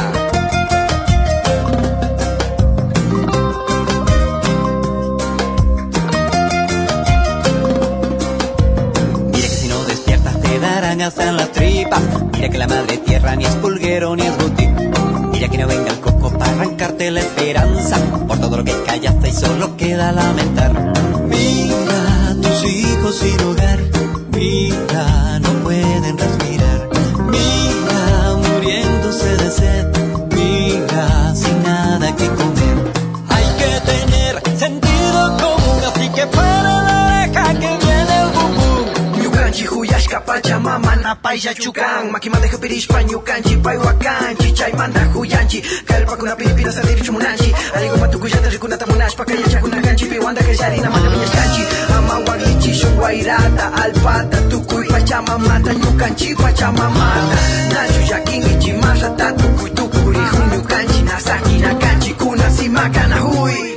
Mira 9.32 9.48
que 9.48 9.56
si 9.56 9.68
no 9.68 9.84
despiertas 9.84 10.40
te 10.40 10.58
darán 10.58 11.02
hasta 11.02 11.32
las 11.32 11.52
tripas. 11.52 12.02
Mira 12.32 12.48
que 12.48 12.58
la 12.58 12.66
madre 12.66 12.98
tierra 12.98 13.36
ni 13.36 13.44
es 13.44 13.54
pulguero 13.56 14.16
ni 14.16 14.22
es 14.22 14.36
botín. 14.38 14.74
Mira 15.32 15.48
que 15.48 15.58
no 15.58 15.66
venga 15.66 15.90
el 15.90 16.00
coco 16.00 16.30
para 16.38 16.52
arrancarte 16.52 17.10
la 17.10 17.20
esperanza. 17.20 17.96
Por 18.26 18.38
todo 18.38 18.58
lo 18.58 18.64
que 18.64 18.72
callaste 18.84 19.28
y 19.28 19.32
solo 19.32 19.76
queda 19.76 20.12
lamentar. 20.12 21.23
Pillachukán, 41.44 42.10
Makimandejo 42.10 42.58
Pirishpañukanchi, 42.58 43.56
Paihuakanchi, 43.62 44.54
Chaymanta 44.54 45.00
Huyanchi, 45.12 45.60
Kalpakuna 45.84 46.34
Pilipinas 46.36 46.78
Adirchmunanchi, 46.78 47.52
Arigoma 47.74 48.08
Tukuyanta 48.08 48.48
Rikunata 48.48 48.86
Munashpa, 48.86 49.24
Kayachakunakanchi, 49.26 50.06
Piwanda 50.08 50.40
Kallarina, 50.40 50.88
Mata 50.88 51.10
Pillachkanchi, 51.10 51.62
Amahuaglichi, 51.96 52.72
Shuwairata, 52.72 53.74
Alpata, 53.76 54.38
Tukuy, 54.48 54.86
Pachamamata, 54.88 55.72
Ñukanchi, 55.74 56.34
Pachamamata, 56.34 57.36
Nachu 57.74 58.00
Yakin, 58.10 58.42
Ichimarata, 58.42 59.32
Tukuy, 59.36 59.70
Tukuri, 59.70 60.18
Huñukanchi, 60.18 61.02
Nasaki, 61.02 61.58
Nakanchi, 61.60 62.14
Kuna, 62.14 62.50
Simakanahui. 62.50 63.73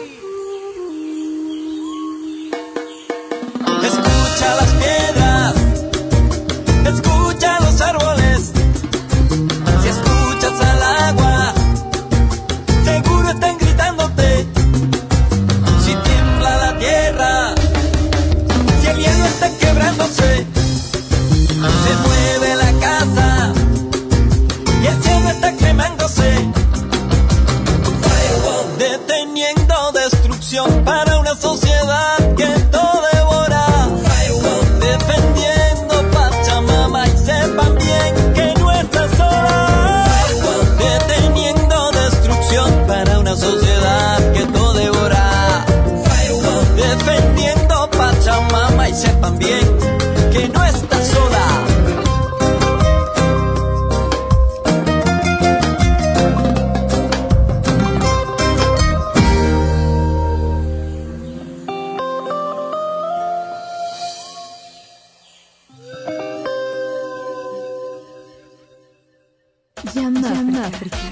sempre. 70.80 71.07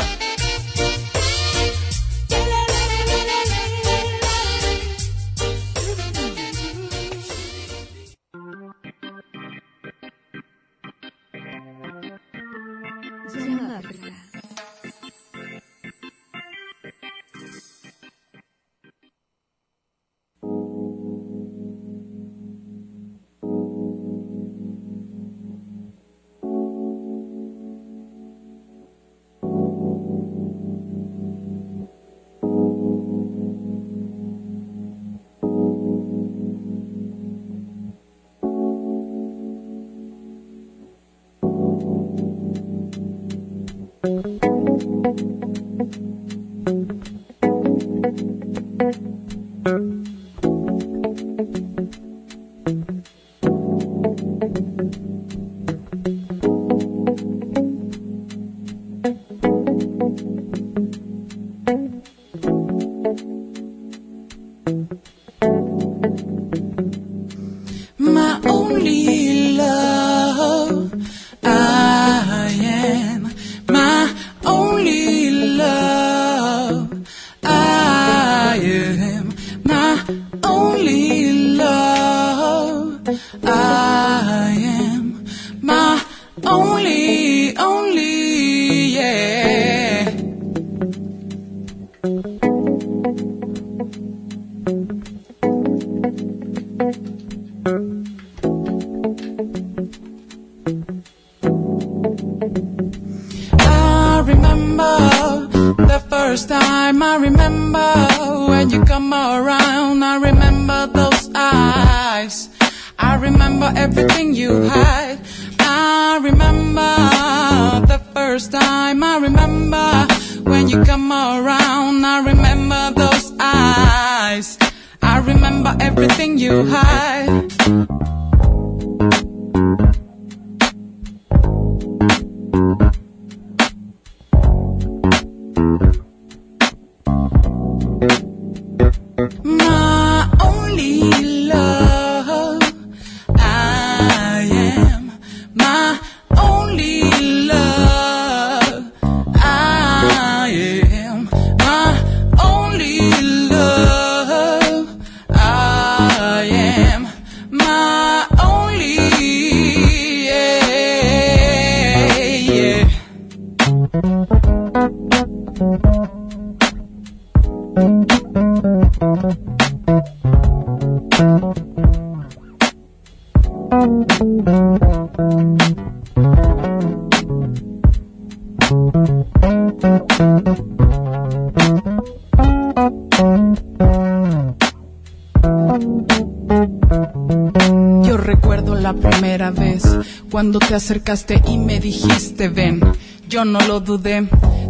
Acercaste 190.86 191.42
y 191.48 191.58
me 191.58 191.80
dijiste 191.80 192.48
ven. 192.48 192.80
Yo 193.28 193.44
no 193.44 193.60
lo 193.62 193.80
dudé, 193.80 194.28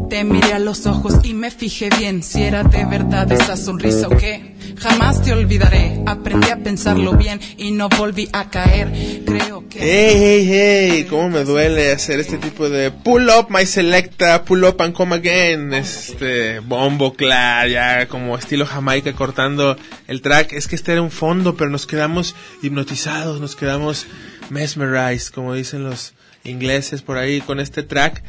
te 0.09 0.23
miré 0.23 0.53
a 0.53 0.59
los 0.59 0.85
ojos 0.85 1.15
y 1.23 1.33
me 1.33 1.51
fijé 1.51 1.89
bien 1.97 2.23
si 2.23 2.43
era 2.43 2.63
de 2.63 2.85
verdad 2.85 3.31
esa 3.31 3.57
sonrisa 3.57 4.07
o 4.07 4.17
qué. 4.17 4.55
Jamás 4.77 5.21
te 5.23 5.31
olvidaré, 5.31 6.01
aprendí 6.05 6.49
a 6.49 6.57
pensarlo 6.57 7.13
bien 7.13 7.39
y 7.57 7.71
no 7.71 7.89
volví 7.89 8.29
a 8.33 8.49
caer. 8.49 9.23
Creo 9.25 9.67
que... 9.69 9.79
Hey, 9.79 10.17
hey, 10.17 10.49
hey, 10.49 11.07
cómo 11.09 11.29
me 11.29 11.43
duele 11.43 11.91
hacer 11.91 12.19
este 12.19 12.37
tipo 12.37 12.69
de 12.69 12.91
pull 12.91 13.29
up 13.29 13.47
my 13.49 13.65
selecta, 13.65 14.43
pull 14.43 14.63
up 14.65 14.81
and 14.81 14.93
come 14.93 15.15
again, 15.15 15.73
este 15.73 16.59
bombo 16.59 17.13
clar, 17.13 17.69
ya 17.69 18.07
como 18.07 18.37
estilo 18.37 18.65
Jamaica 18.65 19.13
cortando 19.13 19.77
el 20.07 20.21
track. 20.21 20.53
Es 20.53 20.67
que 20.67 20.75
este 20.75 20.91
era 20.91 21.01
un 21.01 21.11
fondo, 21.11 21.55
pero 21.55 21.69
nos 21.69 21.87
quedamos 21.87 22.35
hipnotizados, 22.61 23.39
nos 23.39 23.55
quedamos 23.55 24.07
mesmerized, 24.49 25.33
como 25.33 25.53
dicen 25.53 25.83
los 25.83 26.13
ingleses 26.43 27.01
por 27.01 27.17
ahí, 27.17 27.41
con 27.41 27.59
este 27.59 27.81
track 27.81 28.21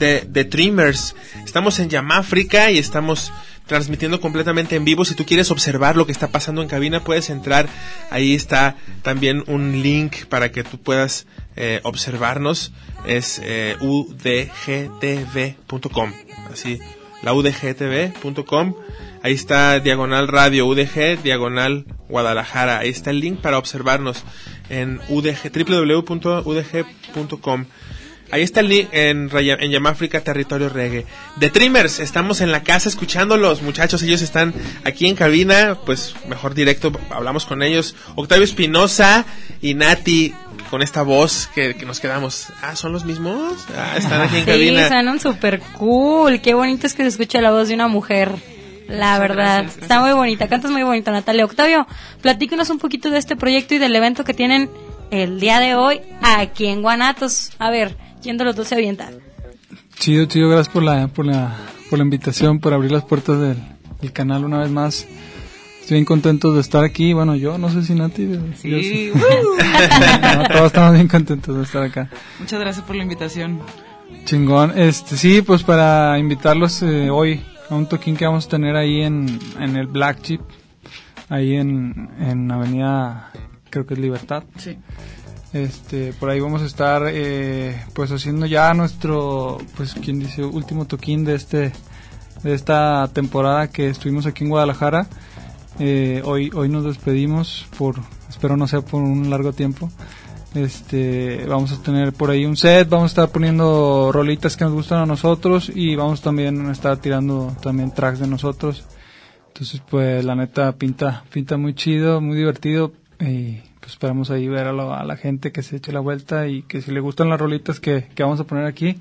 de, 0.00 0.26
de 0.26 0.44
Dreamers. 0.44 1.14
Estamos 1.44 1.78
en 1.78 1.88
Yamáfrica 1.88 2.72
y 2.72 2.78
estamos 2.78 3.32
transmitiendo 3.70 4.20
completamente 4.20 4.74
en 4.74 4.84
vivo. 4.84 5.04
Si 5.04 5.14
tú 5.14 5.24
quieres 5.24 5.52
observar 5.52 5.96
lo 5.96 6.04
que 6.04 6.10
está 6.10 6.26
pasando 6.26 6.60
en 6.60 6.66
cabina, 6.66 7.04
puedes 7.04 7.30
entrar. 7.30 7.68
Ahí 8.10 8.34
está 8.34 8.74
también 9.02 9.44
un 9.46 9.80
link 9.80 10.24
para 10.24 10.50
que 10.50 10.64
tú 10.64 10.78
puedas 10.78 11.28
eh, 11.54 11.78
observarnos. 11.84 12.72
Es 13.06 13.40
eh, 13.44 13.76
udgtv.com. 13.80 14.82
Así, 16.52 16.80
la 17.22 17.32
udgtv.com. 17.32 18.74
Ahí 19.22 19.34
está 19.34 19.78
diagonal 19.78 20.26
radio 20.26 20.66
UDG, 20.66 21.22
diagonal 21.22 21.84
Guadalajara. 22.08 22.80
Ahí 22.80 22.88
está 22.88 23.10
el 23.10 23.20
link 23.20 23.40
para 23.40 23.58
observarnos 23.58 24.24
en 24.68 24.98
UDG, 25.08 25.52
www.udg.com. 26.02 27.66
Ahí 28.32 28.42
está 28.42 28.60
el 28.60 28.68
link 28.68 28.88
en, 28.92 29.28
en 29.32 29.70
Yamáfrica 29.70 30.20
Territorio 30.20 30.68
Reggae. 30.68 31.04
The 31.40 31.50
Trimmers, 31.50 31.98
estamos 31.98 32.40
en 32.40 32.52
la 32.52 32.62
casa 32.62 32.88
escuchándolos, 32.88 33.62
muchachos. 33.62 34.02
Ellos 34.02 34.22
están 34.22 34.54
aquí 34.84 35.06
en 35.08 35.16
cabina, 35.16 35.76
pues 35.84 36.14
mejor 36.28 36.54
directo, 36.54 36.92
hablamos 37.10 37.44
con 37.44 37.62
ellos. 37.62 37.96
Octavio 38.14 38.44
Espinosa 38.44 39.24
y 39.60 39.74
Nati, 39.74 40.32
con 40.70 40.80
esta 40.82 41.02
voz 41.02 41.48
que, 41.54 41.74
que 41.74 41.84
nos 41.86 41.98
quedamos. 41.98 42.46
Ah, 42.62 42.76
¿son 42.76 42.92
los 42.92 43.04
mismos? 43.04 43.66
Ah, 43.76 43.94
están 43.96 44.20
aquí 44.22 44.36
en 44.36 44.44
Sí, 44.44 44.50
cabina. 44.50 44.88
suenan 44.88 45.18
súper 45.20 45.58
cool. 45.78 46.40
Qué 46.40 46.54
bonito 46.54 46.86
es 46.86 46.94
que 46.94 47.02
se 47.02 47.08
escuche 47.08 47.40
la 47.40 47.50
voz 47.50 47.68
de 47.68 47.74
una 47.74 47.88
mujer. 47.88 48.32
La 48.86 49.14
Muchas 49.14 49.20
verdad, 49.20 49.36
gracias, 49.36 49.62
gracias. 49.76 49.82
está 49.82 50.00
muy 50.00 50.12
bonita, 50.12 50.48
cantas 50.48 50.70
muy 50.70 50.82
bonita, 50.82 51.10
Natalia. 51.12 51.44
Octavio, 51.44 51.86
platícanos 52.22 52.70
un 52.70 52.78
poquito 52.78 53.10
de 53.10 53.18
este 53.18 53.36
proyecto 53.36 53.74
y 53.74 53.78
del 53.78 53.94
evento 53.94 54.24
que 54.24 54.34
tienen 54.34 54.68
el 55.12 55.38
día 55.40 55.60
de 55.60 55.74
hoy 55.76 56.00
aquí 56.22 56.66
en 56.66 56.82
Guanatos. 56.82 57.50
A 57.60 57.70
ver, 57.70 57.96
¿quién 58.22 58.36
de 58.36 58.44
los 58.44 58.56
dos 58.56 58.68
se 58.68 58.74
avienta? 58.74 59.10
Chido, 59.98 60.26
chido, 60.26 60.48
gracias 60.48 60.72
por 60.72 60.82
la, 60.82 61.08
por 61.08 61.26
la, 61.26 61.56
por 61.88 61.98
la 61.98 62.04
invitación, 62.04 62.60
por 62.60 62.72
abrir 62.72 62.92
las 62.92 63.04
puertas 63.04 63.40
del, 63.40 63.56
del 64.00 64.12
canal 64.12 64.44
una 64.44 64.58
vez 64.58 64.70
más. 64.70 65.06
Estoy 65.80 65.96
bien 65.96 66.04
contento 66.04 66.52
de 66.52 66.60
estar 66.60 66.84
aquí. 66.84 67.12
Bueno, 67.12 67.34
yo 67.34 67.58
no 67.58 67.68
sé 67.68 67.82
si 67.82 67.94
Nati. 67.94 68.38
Sí, 68.54 68.82
sí. 68.82 69.12
No, 70.38 70.48
todos 70.48 70.66
estamos 70.66 70.94
bien 70.94 71.08
contentos 71.08 71.56
de 71.56 71.62
estar 71.62 71.82
acá. 71.82 72.08
Muchas 72.38 72.60
gracias 72.60 72.84
por 72.84 72.94
la 72.94 73.02
invitación. 73.02 73.60
Chingón. 74.24 74.78
Este, 74.78 75.16
sí, 75.16 75.42
pues 75.42 75.62
para 75.62 76.18
invitarlos 76.18 76.82
eh, 76.82 77.10
hoy 77.10 77.40
a 77.68 77.74
un 77.74 77.86
toquín 77.86 78.16
que 78.16 78.24
vamos 78.24 78.46
a 78.46 78.48
tener 78.48 78.76
ahí 78.76 79.00
en, 79.02 79.38
en 79.58 79.76
el 79.76 79.86
Black 79.86 80.22
Chip, 80.22 80.40
ahí 81.28 81.56
en, 81.56 82.10
en 82.20 82.50
Avenida, 82.50 83.32
creo 83.70 83.86
que 83.86 83.94
es 83.94 84.00
Libertad. 84.00 84.44
Sí. 84.58 84.78
Este, 85.52 86.12
por 86.12 86.30
ahí 86.30 86.38
vamos 86.38 86.62
a 86.62 86.66
estar, 86.66 87.02
eh, 87.08 87.84
pues 87.92 88.12
haciendo 88.12 88.46
ya 88.46 88.72
nuestro, 88.72 89.58
pues 89.76 89.94
quien 89.94 90.20
dice, 90.20 90.44
último 90.44 90.86
toquín 90.86 91.24
de 91.24 91.34
este, 91.34 91.72
de 92.42 92.54
esta 92.54 93.08
temporada 93.12 93.68
que 93.68 93.88
estuvimos 93.88 94.26
aquí 94.26 94.44
en 94.44 94.50
Guadalajara. 94.50 95.08
Eh, 95.80 96.22
hoy, 96.24 96.50
hoy 96.54 96.68
nos 96.68 96.84
despedimos 96.84 97.66
por, 97.76 97.96
espero 98.28 98.56
no 98.56 98.68
sea 98.68 98.82
por 98.82 99.02
un 99.02 99.28
largo 99.28 99.52
tiempo. 99.52 99.90
Este, 100.54 101.44
vamos 101.48 101.72
a 101.72 101.82
tener 101.82 102.12
por 102.12 102.30
ahí 102.30 102.44
un 102.44 102.56
set, 102.56 102.88
vamos 102.88 103.04
a 103.04 103.12
estar 103.12 103.28
poniendo 103.30 104.10
rolitas 104.12 104.56
que 104.56 104.64
nos 104.64 104.72
gustan 104.72 104.98
a 105.00 105.06
nosotros 105.06 105.70
y 105.72 105.96
vamos 105.96 106.22
también 106.22 106.66
a 106.66 106.72
estar 106.72 106.96
tirando 106.98 107.56
también 107.60 107.92
tracks 107.92 108.20
de 108.20 108.26
nosotros. 108.28 108.84
Entonces, 109.48 109.82
pues 109.88 110.24
la 110.24 110.36
neta 110.36 110.72
pinta, 110.72 111.24
pinta 111.32 111.56
muy 111.56 111.74
chido, 111.74 112.20
muy 112.20 112.36
divertido 112.36 112.92
pues 113.90 113.94
esperamos 113.96 114.30
ahí 114.30 114.46
ver 114.46 114.68
a, 114.68 114.72
lo- 114.72 114.94
a 114.94 115.02
la 115.04 115.16
gente 115.16 115.50
que 115.50 115.62
se 115.62 115.76
eche 115.76 115.90
la 115.92 115.98
vuelta 116.00 116.46
y 116.46 116.62
que 116.62 116.80
si 116.80 116.92
le 116.92 117.00
gustan 117.00 117.28
las 117.28 117.40
rolitas 117.40 117.80
que, 117.80 118.06
que 118.14 118.22
vamos 118.22 118.38
a 118.38 118.44
poner 118.44 118.64
aquí, 118.66 118.96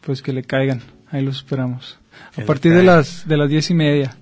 pues 0.00 0.22
que 0.22 0.32
le 0.32 0.42
caigan. 0.42 0.80
Ahí 1.10 1.22
los 1.22 1.36
esperamos. 1.36 1.98
A 2.38 2.42
partir 2.42 2.72
de 2.72 2.82
las 2.82 3.28
de 3.28 3.36
las 3.36 3.48
diez 3.50 3.70
y 3.70 3.74
media, 3.74 4.16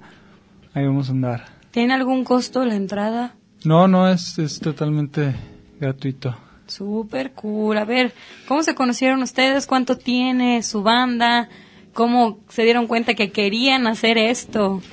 ahí 0.75 0.85
vamos 0.85 1.09
a 1.09 1.13
andar. 1.13 1.45
¿Tiene 1.71 1.95
algún 1.95 2.25
costo 2.25 2.65
la 2.65 2.75
entrada? 2.75 3.35
No, 3.65 3.87
no 3.87 4.09
es, 4.09 4.39
es 4.39 4.59
totalmente 4.59 5.35
gratuito. 5.81 6.37
Súper 6.67 7.33
cool. 7.33 7.79
A 7.79 7.85
ver, 7.85 8.13
¿cómo 8.49 8.63
se 8.63 8.75
conocieron 8.75 9.23
ustedes? 9.23 9.67
¿Cuánto 9.67 9.97
tiene 9.99 10.63
su 10.65 10.83
banda? 10.83 11.49
¿Cómo 11.93 12.41
se 12.49 12.63
dieron 12.65 12.87
cuenta 12.87 13.15
que 13.15 13.31
querían 13.31 13.87
hacer 13.87 14.19
esto? 14.19 14.83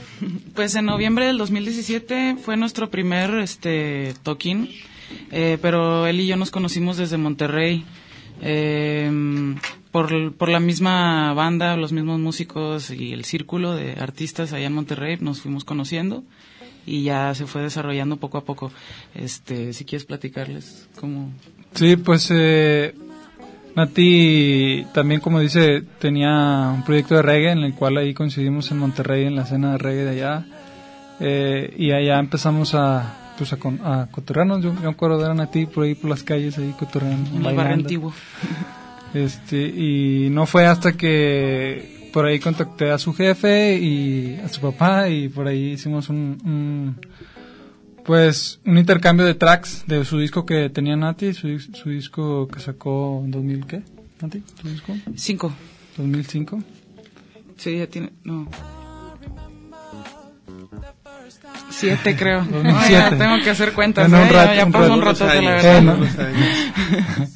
Pues 0.54 0.76
en 0.76 0.84
noviembre 0.86 1.26
del 1.26 1.38
2017 1.38 2.36
fue 2.44 2.58
nuestro 2.58 2.90
primer 2.90 3.36
este 3.36 4.14
toquín, 4.24 4.70
eh, 5.32 5.58
pero 5.62 6.08
él 6.08 6.20
y 6.20 6.28
yo 6.28 6.36
nos 6.36 6.52
conocimos 6.52 6.98
desde 6.98 7.18
Monterrey. 7.18 7.86
eh, 8.42 9.12
por, 9.92 10.34
por 10.34 10.50
la 10.50 10.60
misma 10.60 11.34
banda, 11.34 11.76
los 11.76 11.92
mismos 11.92 12.20
músicos 12.20 12.92
y 12.92 13.12
el 13.12 13.26
círculo 13.26 13.74
de 13.74 13.94
artistas 13.94 14.54
allá 14.54 14.68
en 14.68 14.74
Monterrey 14.74 15.18
nos 15.20 15.42
fuimos 15.42 15.66
conociendo 15.66 16.24
y 16.86 17.04
ya 17.04 17.34
se 17.34 17.46
fue 17.48 17.64
desarrollando 17.64 18.18
poco 18.18 18.38
a 18.38 18.46
poco. 18.46 18.72
Este, 19.16 19.74
si 19.74 19.86
quieres 19.86 20.06
platicarles 20.06 20.88
cómo 21.00 21.32
Sí, 21.74 21.96
pues 21.98 22.30
eh, 22.32 22.94
también, 24.94 25.22
como 25.22 25.40
dice, 25.40 25.84
tenía 26.00 26.72
un 26.74 26.84
proyecto 26.84 27.16
de 27.16 27.22
reggae 27.22 27.52
en 27.52 27.60
el 27.60 27.74
cual 27.74 27.98
ahí 27.98 28.14
coincidimos 28.14 28.72
en 28.72 28.80
Monterrey 28.80 29.26
en 29.26 29.36
la 29.36 29.44
escena 29.44 29.74
de 29.74 29.78
reggae 29.78 30.04
de 30.04 30.10
allá. 30.10 30.46
Eh, 31.20 31.74
y 31.78 31.92
allá 31.92 32.18
empezamos 32.20 32.74
a, 32.74 33.29
pues 33.40 33.52
a, 33.54 33.58
con- 33.58 33.80
a 33.84 34.08
cotorrearnos. 34.12 34.62
Yo, 34.62 34.72
yo 34.76 34.82
me 34.82 34.90
acuerdo 34.90 35.18
de 35.18 35.24
ver 35.24 35.32
a 35.32 35.34
Nati 35.34 35.66
por 35.66 35.86
ahí 35.86 35.96
por 35.96 36.12
las 36.12 36.22
calles, 36.22 36.58
ahí 36.60 36.76
cotorreando. 36.78 37.32
en 37.32 37.46
el 37.46 37.56
barrio 37.56 37.74
antiguo. 37.74 38.14
Este, 39.12 39.58
y 39.66 40.30
no 40.30 40.46
fue 40.46 40.68
hasta 40.68 40.92
que 40.94 42.12
por 42.14 42.28
ahí 42.28 42.40
contacté 42.40 42.92
a 42.92 43.00
su 43.00 43.12
jefe 43.12 43.76
y 43.76 44.36
a 44.36 44.48
su 44.50 44.62
papá 44.62 45.10
y 45.10 45.30
por 45.30 45.48
ahí 45.48 45.72
hicimos 45.72 46.10
un, 46.10 46.38
un- 46.46 46.96
pues 48.06 48.60
un 48.66 48.78
intercambio 48.78 49.26
de 49.26 49.34
tracks 49.34 49.84
de 49.88 50.06
su 50.06 50.20
disco 50.20 50.46
que 50.46 50.70
tenía 50.70 50.96
Nati, 50.96 51.34
su, 51.34 51.60
su 51.60 51.90
disco 51.90 52.48
que 52.50 52.60
sacó 52.60 53.22
en 53.26 53.32
2000 53.32 53.66
¿qué? 53.66 53.82
Nati, 54.22 54.42
tu 54.62 54.68
disco? 54.70 54.96
Cinco. 55.16 55.52
2005. 55.98 56.62
Sí, 57.58 57.78
ya 57.80 57.88
tiene, 57.88 58.12
no. 58.24 58.48
Siete 61.80 62.16
creo. 62.16 62.42
2007. 62.44 62.72
No, 62.74 62.90
ya 62.90 63.10
tengo 63.18 63.44
que 63.44 63.50
hacer 63.50 63.74
cuentas. 63.74 64.12
¿eh? 64.12 64.16
un 64.16 64.22
Ya- 64.30 64.32
rato, 64.32 64.54
ya 64.56 64.66
un 64.66 64.72
pasó 64.72 64.94
un 64.94 65.02
rato. 65.02 65.26
rato, 65.28 65.42
la 65.42 65.60
Eh, 65.62 65.64
verdad. 65.64 65.82
no. 65.82 67.30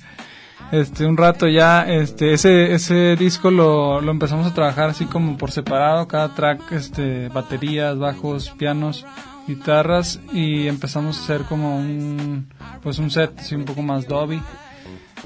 este 0.72 1.06
un 1.06 1.18
rato 1.18 1.48
ya 1.48 1.84
este 1.88 2.34
ese 2.34 2.74
ese 2.74 3.16
disco 3.16 3.52
lo, 3.52 4.02
lo 4.02 4.12
empezamos 4.12 4.48
a 4.48 4.54
trabajar 4.56 4.90
así 4.90 5.06
como 5.06 5.38
por 5.38 5.52
separado 5.52 6.08
cada 6.08 6.34
track 6.34 6.72
este 6.72 7.28
baterías 7.30 7.98
bajos 8.00 8.50
pianos 8.58 9.06
guitarras 9.48 10.20
y 10.34 10.68
empezamos 10.68 11.18
a 11.20 11.24
hacer 11.24 11.42
como 11.44 11.78
un 11.78 12.48
pues 12.82 12.98
un 12.98 13.12
set 13.12 13.32
así 13.40 13.54
un 13.56 13.66
poco 13.66 13.82
más 13.84 14.08
Dobby 14.08 14.42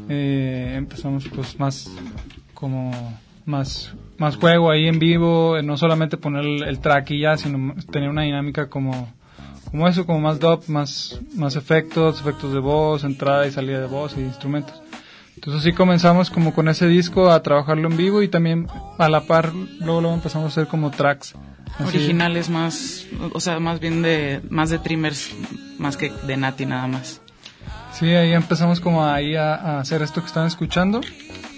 Eh, 0.10 0.74
empezamos 0.76 1.28
pues 1.34 1.58
más 1.60 1.90
como 2.54 2.92
más 3.46 3.94
más 4.18 4.36
juego 4.38 4.72
ahí 4.72 4.88
en 4.88 5.00
vivo 5.00 5.58
eh, 5.58 5.64
no 5.64 5.78
solamente 5.78 6.18
poner 6.18 6.46
el, 6.46 6.64
el 6.64 6.80
track 6.80 7.12
y 7.12 7.22
ya 7.22 7.38
sino 7.38 7.76
tener 7.92 8.10
una 8.10 8.24
dinámica 8.24 8.70
como 8.70 9.14
como 9.70 9.88
eso 9.88 10.06
como 10.06 10.20
más 10.20 10.40
dub 10.40 10.64
más 10.68 11.20
más 11.36 11.56
efectos 11.56 12.20
efectos 12.22 12.54
de 12.54 12.60
voz 12.60 13.04
entrada 13.04 13.48
y 13.48 13.52
salida 13.52 13.80
de 13.80 13.88
voz 13.88 14.16
y 14.18 14.22
instrumentos 14.22 14.82
entonces 15.36 15.62
así 15.62 15.74
comenzamos 15.74 16.30
como 16.30 16.54
con 16.54 16.68
ese 16.68 16.88
disco 16.88 17.30
a 17.32 17.44
trabajarlo 17.44 17.90
en 17.90 17.98
vivo 17.98 18.22
y 18.22 18.28
también 18.28 18.68
a 18.98 19.10
la 19.10 19.22
par 19.22 19.54
luego 19.54 20.02
luego 20.02 20.16
empezamos 20.16 20.46
a 20.46 20.48
hacer 20.50 20.68
como 20.68 20.92
tracks 20.92 21.36
así. 21.80 21.98
Originales 21.98 22.50
más, 22.50 23.06
o 23.34 23.40
sea, 23.40 23.60
más 23.60 23.80
bien 23.80 24.02
de, 24.02 24.42
más 24.50 24.70
de 24.70 24.80
trimmers 24.80 25.32
más 25.78 25.98
que 25.98 26.10
de 26.10 26.38
Nati 26.38 26.66
nada 26.66 26.88
más. 26.88 27.22
Sí, 27.94 28.08
ahí 28.08 28.34
empezamos 28.34 28.80
como 28.80 29.06
ahí 29.06 29.36
a, 29.36 29.56
a 29.56 29.80
hacer 29.80 30.02
esto 30.02 30.22
que 30.22 30.28
están 30.28 30.48
escuchando. 30.48 31.02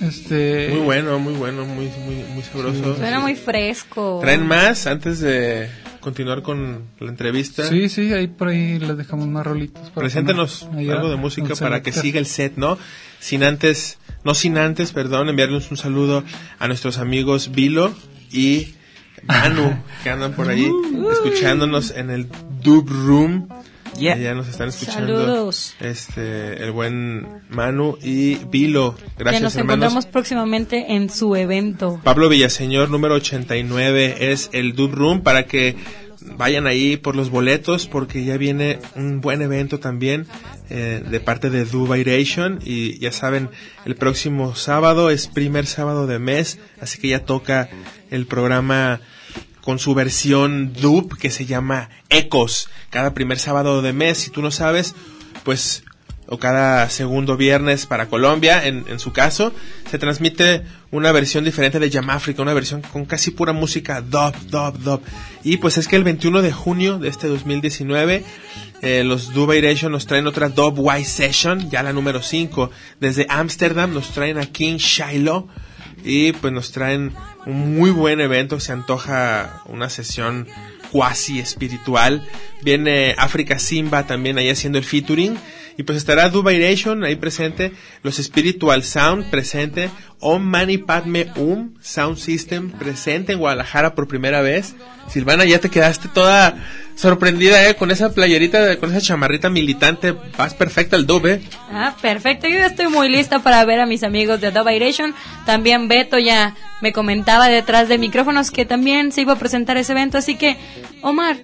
Este, 0.01 0.69
Muy 0.71 0.81
bueno, 0.81 1.19
muy 1.19 1.33
bueno, 1.33 1.65
muy, 1.65 1.87
muy, 2.05 2.15
muy 2.33 2.43
sabroso. 2.43 2.95
Suena 2.95 3.19
muy 3.19 3.35
fresco. 3.35 4.19
¿Traen 4.21 4.47
más 4.47 4.87
antes 4.87 5.19
de 5.19 5.69
continuar 5.99 6.41
con 6.41 6.83
la 6.99 7.09
entrevista? 7.09 7.67
Sí, 7.67 7.89
sí, 7.89 8.13
ahí 8.13 8.27
por 8.27 8.49
ahí 8.49 8.79
les 8.79 8.97
dejamos 8.97 9.27
más 9.27 9.45
rolitos. 9.45 9.89
para 9.89 10.07
ahí 10.07 10.89
algo 10.89 11.09
de 11.09 11.15
música 11.17 11.55
para 11.55 11.81
que 11.81 11.91
siga 11.91 12.19
el 12.19 12.25
set, 12.25 12.53
¿no? 12.55 12.77
Sin 13.19 13.43
antes, 13.43 13.97
no 14.23 14.33
sin 14.33 14.57
antes, 14.57 14.91
perdón, 14.93 15.29
enviarles 15.29 15.69
un 15.71 15.77
saludo 15.77 16.23
a 16.57 16.67
nuestros 16.67 16.97
amigos 16.97 17.51
Vilo 17.51 17.93
y 18.31 18.75
Manu, 19.23 19.83
que 20.03 20.09
andan 20.09 20.33
por 20.33 20.49
ahí 20.49 20.71
escuchándonos 21.11 21.91
en 21.91 22.09
el 22.09 22.27
Dub 22.63 22.89
Room. 22.89 23.49
Yeah. 23.99 24.15
Allá 24.15 24.33
nos 24.33 24.47
están 24.47 24.69
escuchando. 24.69 25.19
Saludos. 25.19 25.75
Este, 25.79 26.63
el 26.63 26.71
buen 26.71 27.27
Manu 27.49 27.97
y 28.01 28.35
Vilo. 28.45 28.95
que 28.95 29.03
Gracias, 29.23 29.41
nos 29.43 29.55
hermanos. 29.55 29.75
encontramos 29.75 30.05
próximamente 30.05 30.93
en 30.93 31.09
su 31.09 31.35
evento. 31.35 31.99
Pablo 32.03 32.29
Villaseñor, 32.29 32.89
número 32.89 33.15
89, 33.15 34.31
es 34.31 34.49
el 34.53 34.73
Dub 34.73 34.93
Room 34.95 35.21
para 35.21 35.45
que 35.45 35.75
vayan 36.21 36.67
ahí 36.67 36.97
por 36.97 37.15
los 37.15 37.29
boletos 37.29 37.87
porque 37.87 38.25
ya 38.25 38.37
viene 38.37 38.79
un 38.95 39.21
buen 39.21 39.41
evento 39.41 39.79
también 39.79 40.27
eh, 40.69 41.01
de 41.09 41.19
parte 41.19 41.49
de 41.49 41.65
Dubairation 41.65 42.59
y 42.63 42.99
ya 42.99 43.11
saben, 43.11 43.49
el 43.85 43.95
próximo 43.95 44.55
sábado 44.55 45.09
es 45.09 45.27
primer 45.27 45.65
sábado 45.65 46.07
de 46.07 46.19
mes, 46.19 46.59
así 46.81 46.99
que 46.99 47.09
ya 47.09 47.23
toca 47.25 47.69
el 48.11 48.25
programa 48.25 49.01
con 49.69 49.77
su 49.77 49.93
versión 49.93 50.73
dub 50.73 51.15
que 51.15 51.29
se 51.29 51.45
llama 51.45 51.89
Ecos, 52.09 52.71
cada 52.89 53.13
primer 53.13 53.37
sábado 53.37 53.83
de 53.83 53.93
mes, 53.93 54.17
si 54.17 54.31
tú 54.31 54.41
no 54.41 54.49
sabes, 54.49 54.95
pues 55.43 55.83
o 56.25 56.39
cada 56.39 56.89
segundo 56.89 57.37
viernes 57.37 57.85
para 57.85 58.07
Colombia, 58.07 58.65
en, 58.65 58.97
su 58.97 59.13
caso, 59.13 59.53
se 59.87 59.99
transmite 59.99 60.63
una 60.89 61.11
versión 61.11 61.43
diferente 61.43 61.77
de 61.77 62.01
África, 62.07 62.41
una 62.41 62.55
versión 62.55 62.81
con 62.81 63.05
casi 63.05 63.29
pura 63.29 63.53
música 63.53 64.01
dub, 64.01 64.33
dub, 64.49 64.79
dub. 64.79 65.01
Y 65.43 65.57
pues 65.57 65.77
es 65.77 65.87
que 65.87 65.97
el 65.97 66.03
21 66.03 66.41
de 66.41 66.51
junio 66.51 66.97
de 66.97 67.09
este 67.09 67.27
2019, 67.27 68.23
eh, 68.81 69.03
los 69.03 69.35
Dubairation 69.35 69.91
nos 69.91 70.07
traen 70.07 70.25
otra 70.25 70.49
Dub 70.49 70.79
White 70.79 71.07
Session, 71.07 71.69
ya 71.69 71.83
la 71.83 71.93
número 71.93 72.23
5. 72.23 72.71
Desde 72.99 73.27
Ámsterdam 73.29 73.93
nos 73.93 74.09
traen 74.09 74.39
a 74.39 74.47
King 74.47 74.77
Shiloh 74.77 75.47
y 76.03 76.31
pues 76.33 76.53
nos 76.53 76.71
traen 76.71 77.13
un 77.45 77.75
muy 77.75 77.91
buen 77.91 78.21
evento, 78.21 78.59
se 78.59 78.71
antoja 78.71 79.61
una 79.65 79.89
sesión 79.89 80.47
cuasi 80.91 81.39
espiritual. 81.39 82.27
Viene 82.61 83.15
África 83.17 83.59
Simba 83.59 84.07
también 84.07 84.37
ahí 84.37 84.49
haciendo 84.49 84.77
el 84.77 84.83
featuring. 84.83 85.37
Y 85.79 85.83
pues 85.83 85.97
estará 85.97 86.27
Dubairation 86.27 87.05
ahí 87.05 87.15
presente, 87.15 87.71
los 88.03 88.17
Spiritual 88.17 88.83
Sound 88.83 89.29
presente, 89.29 89.89
Om 90.19 90.43
Mani 90.43 90.77
Padme 90.77 91.27
Um 91.37 91.73
Sound 91.79 92.17
System 92.17 92.71
presente 92.71 93.31
en 93.31 93.39
Guadalajara 93.39 93.95
por 93.95 94.09
primera 94.09 94.41
vez. 94.41 94.75
Silvana, 95.07 95.45
ya 95.45 95.61
te 95.61 95.69
quedaste 95.69 96.09
toda 96.09 96.57
sorprendida, 96.95 97.69
eh, 97.69 97.75
con 97.75 97.91
esa 97.91 98.13
playerita, 98.13 98.75
con 98.75 98.89
esa 98.89 98.99
chamarrita 98.99 99.49
militante, 99.49 100.13
vas 100.37 100.53
perfecta 100.53 100.97
al 100.97 101.07
dub, 101.07 101.25
eh. 101.27 101.41
Ah, 101.71 101.95
perfecto. 102.01 102.49
Yo 102.49 102.55
ya 102.55 102.65
estoy 102.65 102.89
muy 102.89 103.07
lista 103.07 103.39
para 103.39 103.63
ver 103.63 103.79
a 103.79 103.85
mis 103.85 104.03
amigos 104.03 104.41
de 104.41 104.51
Dubairation. 104.51 105.15
También 105.45 105.87
Beto 105.87 106.19
ya 106.19 106.57
me 106.81 106.91
comentaba 106.91 107.47
detrás 107.47 107.87
de 107.87 107.97
micrófonos 107.97 108.51
que 108.51 108.65
también 108.65 109.13
se 109.13 109.21
iba 109.21 109.31
a 109.31 109.39
presentar 109.39 109.77
ese 109.77 109.93
evento. 109.93 110.17
Así 110.17 110.35
que, 110.35 110.57
Omar, 111.01 111.37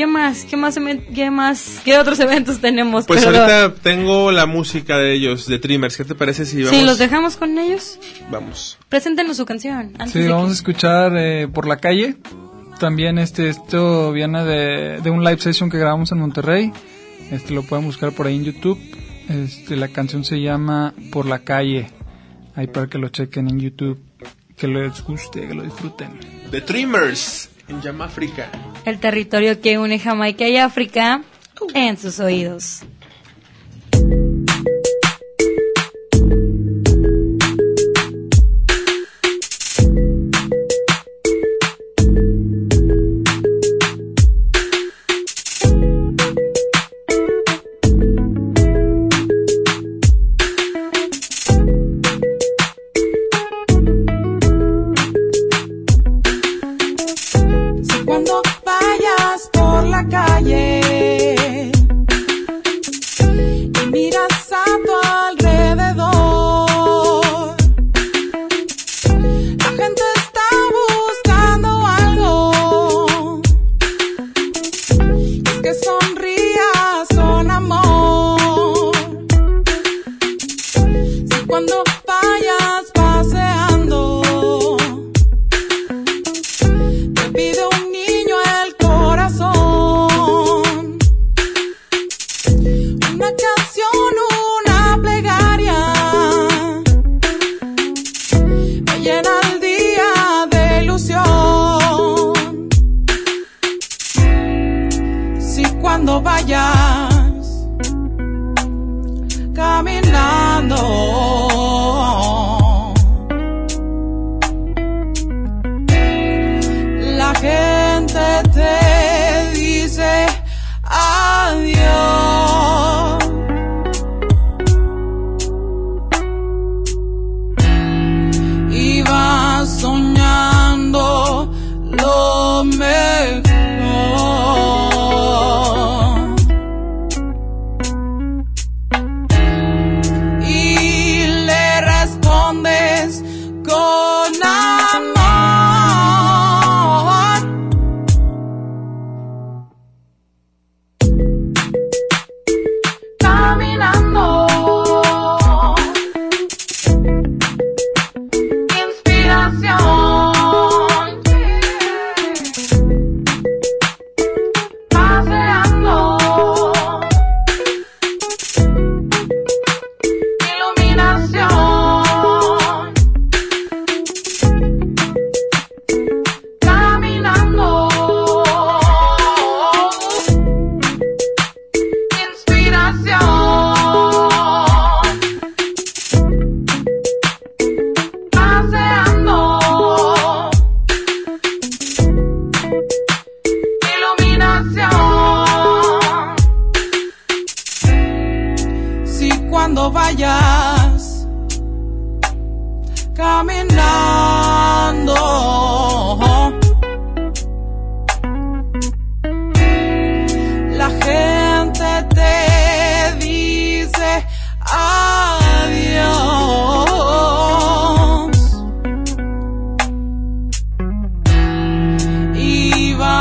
¿qué 0.00 0.06
más? 0.06 0.46
¿Qué 0.46 0.56
más? 0.56 0.78
¿Qué 1.14 1.30
más? 1.30 1.80
¿Qué 1.84 1.98
otros 1.98 2.18
eventos 2.20 2.58
tenemos? 2.58 3.04
Pues 3.04 3.22
Perdón. 3.22 3.42
ahorita 3.50 3.74
tengo 3.82 4.32
la 4.32 4.46
música 4.46 4.96
de 4.96 5.12
ellos, 5.12 5.46
de 5.46 5.58
Trimmers. 5.58 5.98
¿Qué 5.98 6.04
te 6.06 6.14
parece 6.14 6.46
si 6.46 6.62
vamos? 6.62 6.78
Sí, 6.78 6.86
los 6.86 6.96
dejamos 6.96 7.36
con 7.36 7.58
ellos. 7.58 7.98
Vamos. 8.30 8.78
Preséntenos 8.88 9.36
su 9.36 9.44
canción. 9.44 9.92
Antes 9.98 10.12
Sí, 10.12 10.20
de 10.20 10.28
vamos 10.30 10.48
a 10.48 10.52
escuchar 10.54 11.12
eh, 11.18 11.48
por 11.48 11.66
la 11.68 11.76
calle. 11.76 12.16
También 12.78 13.18
este 13.18 13.50
esto 13.50 14.10
viene 14.12 14.42
de, 14.42 15.00
de 15.02 15.10
un 15.10 15.22
live 15.22 15.36
session 15.38 15.68
que 15.68 15.76
grabamos 15.76 16.10
en 16.12 16.18
Monterrey. 16.20 16.72
Este 17.30 17.52
lo 17.52 17.62
pueden 17.62 17.84
buscar 17.84 18.12
por 18.12 18.26
ahí 18.26 18.36
en 18.36 18.44
YouTube. 18.44 18.78
Este 19.28 19.76
la 19.76 19.88
canción 19.88 20.24
se 20.24 20.40
llama 20.40 20.94
Por 21.12 21.26
la 21.26 21.40
calle. 21.40 21.90
Ahí 22.56 22.68
para 22.68 22.86
que 22.86 22.96
lo 22.96 23.10
chequen 23.10 23.48
en 23.50 23.60
YouTube, 23.60 23.98
que 24.56 24.66
les 24.66 25.04
guste, 25.04 25.46
que 25.46 25.52
lo 25.54 25.62
disfruten. 25.62 26.08
The 26.50 26.62
Trimmers 26.62 27.50
en 27.68 27.82
Yamáfrica. 27.82 28.50
El 28.84 28.98
territorio 28.98 29.60
que 29.60 29.78
une 29.78 29.98
Jamaica 29.98 30.48
y 30.48 30.56
África 30.56 31.22
en 31.74 31.96
sus 31.98 32.20
oídos. 32.20 32.82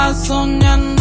Y 0.10 0.12
vas 0.12 0.26
soñando 0.26 0.99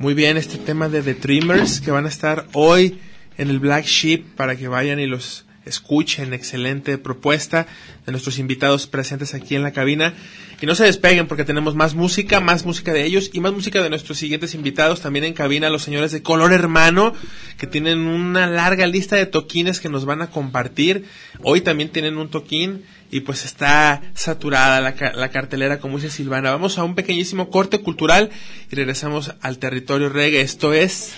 Muy 0.00 0.14
bien, 0.14 0.38
este 0.38 0.56
tema 0.56 0.88
de 0.88 1.02
The 1.02 1.12
Dreamers 1.12 1.82
que 1.82 1.90
van 1.90 2.06
a 2.06 2.08
estar 2.08 2.46
hoy 2.54 2.98
en 3.36 3.50
el 3.50 3.58
Black 3.58 3.84
Sheep 3.84 4.34
para 4.34 4.56
que 4.56 4.66
vayan 4.66 4.98
y 4.98 5.04
los 5.04 5.44
escuchen. 5.66 6.32
Excelente 6.32 6.96
propuesta 6.96 7.66
de 8.06 8.12
nuestros 8.12 8.38
invitados 8.38 8.86
presentes 8.86 9.34
aquí 9.34 9.56
en 9.56 9.62
la 9.62 9.72
cabina. 9.72 10.14
Y 10.58 10.64
no 10.64 10.74
se 10.74 10.84
despeguen 10.84 11.26
porque 11.26 11.44
tenemos 11.44 11.74
más 11.74 11.94
música, 11.94 12.40
más 12.40 12.64
música 12.64 12.94
de 12.94 13.04
ellos 13.04 13.28
y 13.34 13.40
más 13.40 13.52
música 13.52 13.82
de 13.82 13.90
nuestros 13.90 14.16
siguientes 14.16 14.54
invitados. 14.54 15.02
También 15.02 15.26
en 15.26 15.34
cabina 15.34 15.68
los 15.68 15.82
señores 15.82 16.12
de 16.12 16.22
Color 16.22 16.54
Hermano 16.54 17.12
que 17.58 17.66
tienen 17.66 17.98
una 17.98 18.46
larga 18.46 18.86
lista 18.86 19.16
de 19.16 19.26
toquines 19.26 19.80
que 19.80 19.90
nos 19.90 20.06
van 20.06 20.22
a 20.22 20.30
compartir. 20.30 21.04
Hoy 21.42 21.60
también 21.60 21.90
tienen 21.90 22.16
un 22.16 22.30
toquín 22.30 22.84
y 23.10 23.20
pues 23.20 23.44
está 23.44 24.02
saturada 24.14 24.80
la, 24.80 24.94
ca- 24.94 25.12
la 25.12 25.30
cartelera, 25.30 25.78
como 25.80 25.96
dice 25.96 26.10
Silvana. 26.10 26.50
Vamos 26.50 26.78
a 26.78 26.84
un 26.84 26.94
pequeñísimo 26.94 27.50
corte 27.50 27.80
cultural 27.80 28.30
y 28.70 28.76
regresamos 28.76 29.34
al 29.40 29.58
territorio 29.58 30.08
reggae. 30.08 30.40
Esto 30.40 30.72
es... 30.72 31.12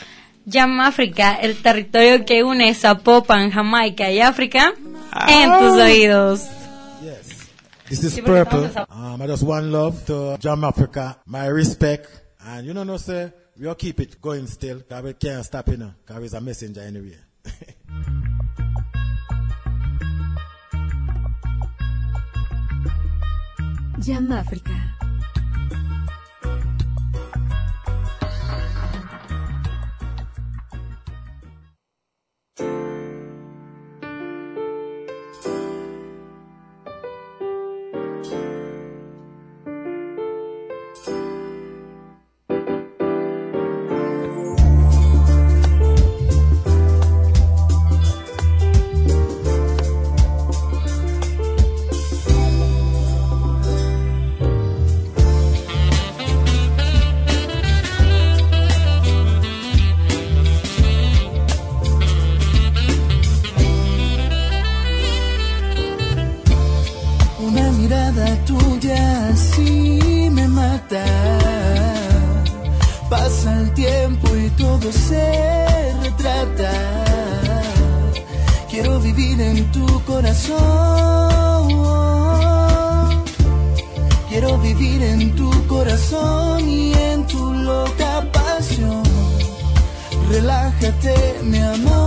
Jam 0.51 0.81
África, 0.81 1.35
el 1.37 1.57
territorio 1.63 2.25
que 2.25 2.43
une 2.43 2.75
Zapopan, 2.75 3.51
Jamaica 3.53 4.11
y 4.11 4.21
África 4.21 4.73
en 5.29 5.51
tus 5.61 5.79
oídos. 5.79 6.41
This 7.89 8.03
is 8.05 8.21
Purple. 8.21 8.71
Um, 8.89 9.21
I 9.21 9.27
just 9.27 9.43
one 9.43 9.71
love 9.71 10.05
to 10.07 10.39
Jam 10.41 10.65
Africa. 10.65 11.19
My 11.27 11.47
respect. 11.49 12.09
And 12.41 12.67
you 12.67 12.73
know, 12.73 12.85
no, 12.85 12.97
sir, 12.97 13.33
we'll 13.57 13.75
keep 13.77 14.01
it 14.01 14.19
going 14.21 14.47
still. 14.49 14.81
Cause 14.89 15.03
we 15.05 15.13
can't 15.13 15.45
stop, 15.45 15.69
you 15.69 15.77
know. 15.77 15.93
Cause 16.07 16.19
we's 16.19 16.33
a 16.35 16.41
messenger 16.41 16.81
anyway. 16.81 17.19
Jam 24.03 24.33
África. 24.33 25.12
Así 69.53 70.31
me 70.31 70.49
mata. 70.49 71.05
Pasa 73.11 73.61
el 73.61 73.73
tiempo 73.75 74.29
y 74.37 74.49
todo 74.51 74.91
se 74.93 75.93
retrata. 76.03 76.73
Quiero 78.71 79.01
vivir 79.01 79.41
en 79.41 79.71
tu 79.73 79.87
corazón. 80.05 80.59
Quiero 84.29 84.59
vivir 84.59 85.03
en 85.03 85.35
tu 85.37 85.51
corazón 85.67 86.69
y 86.69 86.95
en 86.95 87.27
tu 87.27 87.53
loca 87.53 88.25
pasión. 88.33 89.03
Relájate, 90.31 91.41
mi 91.43 91.59
amor. 91.59 92.02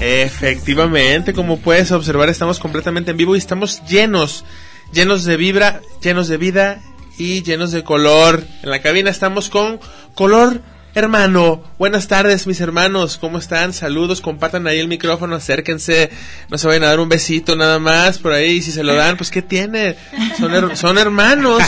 Efectivamente, 0.00 1.34
como 1.34 1.58
puedes 1.58 1.92
observar, 1.92 2.30
estamos 2.30 2.58
completamente 2.58 3.10
en 3.10 3.18
vivo 3.18 3.34
y 3.34 3.38
estamos 3.38 3.84
llenos, 3.86 4.46
llenos 4.92 5.24
de 5.24 5.36
vibra, 5.36 5.82
llenos 6.02 6.26
de 6.28 6.38
vida 6.38 6.80
y 7.18 7.42
llenos 7.42 7.70
de 7.70 7.84
color. 7.84 8.42
En 8.62 8.70
la 8.70 8.80
cabina 8.80 9.10
estamos 9.10 9.50
con 9.50 9.78
color 10.14 10.62
hermano. 10.94 11.62
Buenas 11.78 12.08
tardes, 12.08 12.46
mis 12.46 12.60
hermanos. 12.60 13.16
¿Cómo 13.18 13.38
están? 13.38 13.72
Saludos, 13.72 14.20
compartan 14.20 14.66
ahí 14.66 14.78
el 14.78 14.88
micrófono, 14.88 15.36
acérquense. 15.36 16.10
No 16.50 16.58
se 16.58 16.66
vayan 16.66 16.84
a 16.84 16.88
dar 16.88 17.00
un 17.00 17.08
besito 17.08 17.56
nada 17.56 17.78
más 17.78 18.18
por 18.18 18.32
ahí. 18.32 18.60
Si 18.62 18.72
se 18.72 18.82
lo 18.82 18.94
dan, 18.94 19.16
pues 19.16 19.30
¿qué 19.30 19.42
tiene? 19.42 19.96
Son, 20.38 20.52
her- 20.52 20.76
son 20.76 20.98
hermanos, 20.98 21.62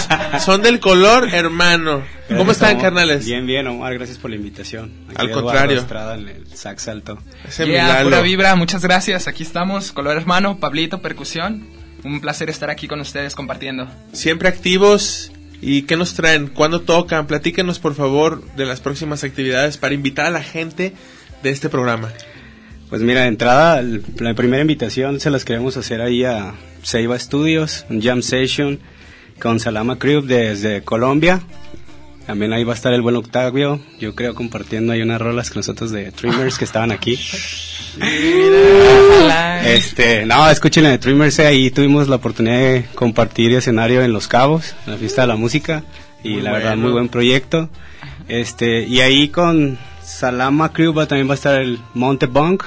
son 0.44 0.62
del 0.62 0.80
color 0.80 1.28
hermano. 1.32 2.02
¿Cómo 2.36 2.52
están, 2.52 2.72
Omar. 2.72 2.82
carnales? 2.84 3.24
Bien, 3.26 3.46
bien, 3.46 3.66
Omar, 3.66 3.94
gracias 3.94 4.18
por 4.18 4.30
la 4.30 4.36
invitación. 4.36 4.92
Aquí 5.08 5.16
Al 5.26 5.30
contrario. 5.32 5.78
Estrada 5.80 6.14
en 6.14 6.28
el 6.28 6.46
sax 6.54 6.88
alto. 6.88 7.18
Yeah, 7.58 8.02
pura 8.04 8.20
vibra, 8.20 8.54
muchas 8.54 8.82
gracias. 8.82 9.28
Aquí 9.28 9.42
estamos, 9.42 9.92
color 9.92 10.16
hermano, 10.16 10.58
Pablito, 10.58 11.02
percusión. 11.02 11.66
Un 12.04 12.20
placer 12.20 12.50
estar 12.50 12.68
aquí 12.70 12.88
con 12.88 13.00
ustedes 13.00 13.34
compartiendo. 13.34 13.86
Siempre 14.12 14.48
activos. 14.48 15.31
¿Y 15.62 15.82
qué 15.82 15.96
nos 15.96 16.14
traen? 16.14 16.48
¿Cuándo 16.48 16.80
tocan? 16.80 17.28
Platíquenos, 17.28 17.78
por 17.78 17.94
favor, 17.94 18.42
de 18.56 18.66
las 18.66 18.80
próximas 18.80 19.22
actividades 19.22 19.76
para 19.78 19.94
invitar 19.94 20.26
a 20.26 20.30
la 20.30 20.42
gente 20.42 20.92
de 21.44 21.50
este 21.50 21.68
programa. 21.68 22.12
Pues 22.90 23.00
mira, 23.00 23.22
de 23.22 23.28
entrada, 23.28 23.80
la 24.18 24.34
primera 24.34 24.60
invitación 24.60 25.20
se 25.20 25.30
las 25.30 25.44
queremos 25.44 25.76
hacer 25.76 26.02
ahí 26.02 26.24
a 26.24 26.54
Seiba 26.82 27.16
Studios, 27.16 27.86
un 27.88 28.02
jam 28.02 28.22
session 28.22 28.80
con 29.40 29.60
Salama 29.60 30.00
Crew 30.00 30.20
desde 30.22 30.82
Colombia. 30.82 31.40
También 32.26 32.52
ahí 32.52 32.64
va 32.64 32.72
a 32.72 32.76
estar 32.76 32.92
el 32.92 33.00
buen 33.00 33.16
Octavio, 33.16 33.80
yo 34.00 34.16
creo 34.16 34.34
compartiendo 34.34 34.92
ahí 34.92 35.00
unas 35.00 35.20
rolas 35.20 35.50
con 35.50 35.60
nosotros 35.60 35.92
de 35.92 36.10
Trimmers 36.10 36.58
que 36.58 36.64
estaban 36.64 36.90
aquí. 36.90 37.18
Este, 39.64 40.26
no, 40.26 40.48
escuchen 40.50 40.84
de 40.84 40.98
Trimmers, 40.98 41.38
eh, 41.38 41.46
ahí 41.46 41.70
tuvimos 41.70 42.08
la 42.08 42.16
oportunidad 42.16 42.58
de 42.58 42.84
compartir 42.94 43.52
escenario 43.52 44.02
en 44.02 44.12
Los 44.12 44.28
Cabos, 44.28 44.74
en 44.86 44.92
la 44.92 44.98
fiesta 44.98 45.22
de 45.22 45.28
la 45.28 45.36
música, 45.36 45.84
y 46.22 46.34
Muy 46.34 46.42
la 46.42 46.52
verdad 46.52 46.76
muy 46.76 46.90
buen 46.90 47.08
proyecto. 47.08 47.68
Este, 48.28 48.82
y 48.82 49.00
ahí 49.00 49.28
con 49.28 49.78
Salama 50.02 50.72
Crew 50.72 50.92
va, 50.92 51.06
también 51.06 51.28
va 51.28 51.32
a 51.32 51.36
estar 51.36 51.60
el 51.60 51.78
Monte 51.94 52.26
Bunk, 52.26 52.64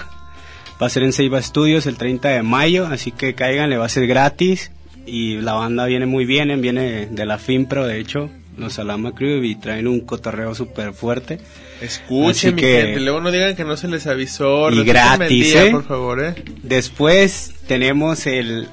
va 0.82 0.88
a 0.88 0.90
ser 0.90 1.04
en 1.04 1.14
Seiba 1.14 1.42
Studios 1.42 1.86
el 1.86 1.98
30 1.98 2.30
de 2.30 2.44
mayo, 2.44 2.88
así 2.88 3.12
que 3.12 3.36
caigan, 3.36 3.70
le 3.70 3.78
va 3.78 3.86
a 3.86 3.90
ser 3.90 4.08
gratis, 4.08 4.72
y 5.06 5.36
la 5.42 5.54
banda 5.54 5.86
viene 5.86 6.06
muy 6.06 6.26
bien, 6.26 6.62
viene 6.62 7.06
de 7.06 7.26
la 7.26 7.38
FIMPRO, 7.38 7.86
de 7.86 8.00
hecho, 8.00 8.30
los 8.58 8.74
Salama 8.74 9.14
Crew, 9.14 9.44
y 9.44 9.56
traen 9.56 9.88
un 9.88 10.02
cotorreo 10.02 10.56
súper 10.56 10.94
fuerte. 10.94 11.40
Escuchen, 11.82 12.56
mi 12.56 12.62
que- 12.62 12.82
gente. 12.82 13.00
Luego 13.02 13.22
no 13.22 13.32
digan 13.32 13.56
que 13.56 13.64
no 13.66 13.76
se 13.78 13.88
les 13.88 14.08
avisó. 14.08 14.70
y 14.72 14.84
gratis, 14.84 15.56
¿eh? 15.56 15.70
por 15.72 15.86
favor, 15.86 16.24
¿eh? 16.24 16.36
Después 16.64 17.54
tenemos 17.68 18.26
el 18.28 18.68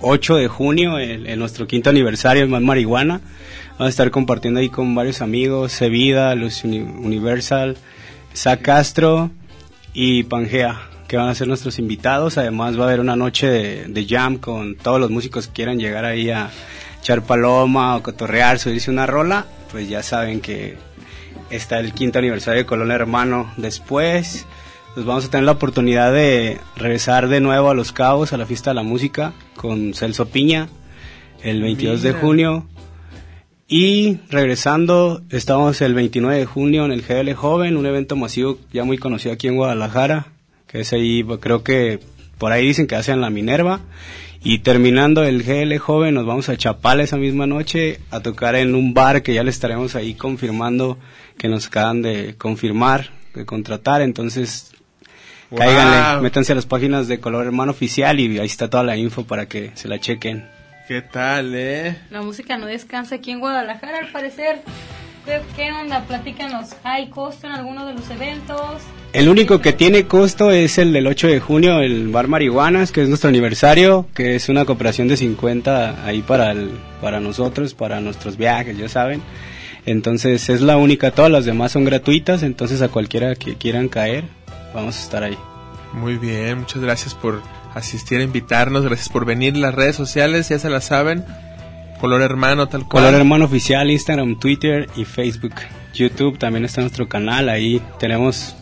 8 0.00 0.36
de 0.36 0.48
junio, 0.48 0.98
el, 0.98 1.26
el 1.26 1.38
nuestro 1.38 1.66
quinto 1.66 1.90
aniversario, 1.90 2.42
el 2.42 2.48
Más 2.48 2.62
Marihuana. 2.62 3.20
Vamos 3.72 3.86
a 3.86 3.88
estar 3.88 4.10
compartiendo 4.10 4.60
ahí 4.60 4.68
con 4.68 4.94
varios 4.94 5.22
amigos, 5.22 5.72
Sevida, 5.72 6.34
Luz 6.34 6.64
Uni- 6.64 6.80
Universal, 6.80 7.76
Zach 8.34 8.60
Castro 8.62 9.30
y 9.94 10.22
Pangea, 10.24 10.80
que 11.08 11.16
van 11.16 11.28
a 11.28 11.34
ser 11.34 11.48
nuestros 11.48 11.78
invitados. 11.78 12.38
Además 12.38 12.78
va 12.78 12.84
a 12.84 12.86
haber 12.88 13.00
una 13.00 13.16
noche 13.16 13.46
de, 13.48 13.84
de 13.88 14.06
jam 14.06 14.36
con 14.38 14.76
todos 14.76 15.00
los 15.00 15.10
músicos 15.10 15.46
que 15.48 15.52
quieran 15.54 15.78
llegar 15.78 16.04
ahí 16.04 16.30
a 16.30 16.50
echar 17.00 17.22
paloma 17.22 17.96
o 17.96 18.02
cotorrear, 18.02 18.58
subirse 18.58 18.90
una 18.90 19.06
rola. 19.06 19.46
Pues 19.72 19.88
ya 19.88 20.02
saben 20.02 20.40
que 20.40 20.76
está 21.50 21.80
el 21.80 21.92
quinto 21.92 22.18
aniversario 22.18 22.62
de 22.62 22.66
Colón 22.66 22.90
Hermano. 22.90 23.52
Después, 23.56 24.46
pues 24.94 25.06
vamos 25.06 25.24
a 25.24 25.30
tener 25.30 25.44
la 25.44 25.52
oportunidad 25.52 26.12
de 26.12 26.58
regresar 26.76 27.28
de 27.28 27.40
nuevo 27.40 27.70
a 27.70 27.74
Los 27.74 27.92
Cabos, 27.92 28.32
a 28.32 28.36
la 28.36 28.46
fiesta 28.46 28.70
de 28.70 28.74
la 28.74 28.82
música, 28.82 29.32
con 29.56 29.94
Celso 29.94 30.26
Piña, 30.26 30.68
el 31.42 31.62
22 31.62 32.02
de 32.02 32.12
junio. 32.12 32.66
Y 33.68 34.18
regresando, 34.30 35.22
estamos 35.30 35.80
el 35.80 35.94
29 35.94 36.38
de 36.38 36.46
junio 36.46 36.84
en 36.84 36.92
el 36.92 37.02
GL 37.02 37.32
Joven, 37.34 37.76
un 37.76 37.86
evento 37.86 38.16
masivo 38.16 38.58
ya 38.72 38.84
muy 38.84 38.98
conocido 38.98 39.32
aquí 39.32 39.46
en 39.46 39.56
Guadalajara, 39.56 40.26
que 40.66 40.80
es 40.80 40.92
ahí, 40.92 41.24
creo 41.40 41.62
que 41.62 42.00
por 42.38 42.50
ahí 42.50 42.66
dicen 42.66 42.86
que 42.86 42.96
hacen 42.96 43.20
la 43.20 43.30
Minerva. 43.30 43.80
Y 44.42 44.60
terminando 44.60 45.22
el 45.22 45.42
GL 45.42 45.76
Joven, 45.76 46.14
nos 46.14 46.24
vamos 46.24 46.48
a 46.48 46.56
Chapala 46.56 47.02
esa 47.02 47.18
misma 47.18 47.46
noche 47.46 48.00
a 48.10 48.20
tocar 48.20 48.56
en 48.56 48.74
un 48.74 48.94
bar 48.94 49.22
que 49.22 49.34
ya 49.34 49.44
le 49.44 49.50
estaremos 49.50 49.94
ahí 49.94 50.14
confirmando 50.14 50.98
que 51.40 51.48
nos 51.48 51.68
acaban 51.68 52.02
de 52.02 52.34
confirmar, 52.36 53.08
de 53.34 53.46
contratar. 53.46 54.02
Entonces, 54.02 54.72
Wow. 55.48 55.58
cáiganle, 55.60 56.20
métanse 56.20 56.52
a 56.52 56.54
las 56.54 56.66
páginas 56.66 57.08
de 57.08 57.18
Color 57.18 57.46
Hermano 57.46 57.72
Oficial 57.72 58.20
y 58.20 58.38
ahí 58.38 58.46
está 58.46 58.68
toda 58.68 58.84
la 58.84 58.98
info 58.98 59.24
para 59.24 59.46
que 59.46 59.70
se 59.74 59.88
la 59.88 59.98
chequen. 59.98 60.46
¿Qué 60.86 61.00
tal, 61.00 61.52
eh? 61.54 61.96
La 62.10 62.20
música 62.20 62.58
no 62.58 62.66
descansa 62.66 63.14
aquí 63.14 63.30
en 63.30 63.40
Guadalajara, 63.40 64.00
al 64.00 64.12
parecer. 64.12 64.60
¿Qué, 65.24 65.40
qué 65.56 65.72
onda? 65.72 66.04
Platícanos. 66.06 66.76
¿Hay 66.84 67.08
costo 67.08 67.46
en 67.46 67.54
alguno 67.54 67.86
de 67.86 67.94
los 67.94 68.08
eventos? 68.10 68.60
El 69.14 69.28
único 69.30 69.60
que 69.62 69.72
tiene 69.72 70.06
costo 70.06 70.50
es 70.50 70.76
el 70.76 70.92
del 70.92 71.06
8 71.06 71.26
de 71.28 71.40
junio, 71.40 71.80
el 71.80 72.08
Bar 72.08 72.28
Marihuanas, 72.28 72.92
que 72.92 73.02
es 73.02 73.08
nuestro 73.08 73.28
aniversario, 73.30 74.06
que 74.14 74.34
es 74.36 74.48
una 74.50 74.66
cooperación 74.66 75.08
de 75.08 75.16
50 75.16 76.04
ahí 76.04 76.20
para, 76.22 76.52
el, 76.52 76.70
para 77.00 77.18
nosotros, 77.18 77.72
para 77.74 78.00
nuestros 78.00 78.36
viajes, 78.36 78.76
ya 78.76 78.88
saben. 78.90 79.22
Entonces 79.86 80.48
es 80.48 80.60
la 80.60 80.76
única, 80.76 81.10
todas 81.10 81.30
las 81.30 81.44
demás 81.44 81.72
son 81.72 81.84
gratuitas, 81.84 82.42
entonces 82.42 82.82
a 82.82 82.88
cualquiera 82.88 83.34
que 83.34 83.56
quieran 83.56 83.88
caer, 83.88 84.24
vamos 84.74 84.96
a 84.98 85.02
estar 85.02 85.22
ahí. 85.22 85.38
Muy 85.92 86.16
bien, 86.16 86.60
muchas 86.60 86.82
gracias 86.82 87.14
por 87.14 87.42
asistir 87.74 88.20
a 88.20 88.22
invitarnos, 88.22 88.84
gracias 88.84 89.08
por 89.08 89.24
venir. 89.24 89.56
Las 89.56 89.74
redes 89.74 89.96
sociales 89.96 90.48
ya 90.48 90.58
se 90.58 90.70
las 90.70 90.84
saben. 90.84 91.24
Color 92.00 92.22
hermano, 92.22 92.68
tal 92.68 92.86
cual. 92.86 93.04
Color 93.04 93.20
Hermano 93.20 93.44
Oficial, 93.44 93.90
Instagram, 93.90 94.38
Twitter 94.38 94.88
y 94.96 95.04
Facebook. 95.04 95.54
YouTube 95.92 96.38
también 96.38 96.64
está 96.64 96.80
nuestro 96.80 97.08
canal, 97.08 97.48
ahí 97.48 97.82
tenemos 97.98 98.56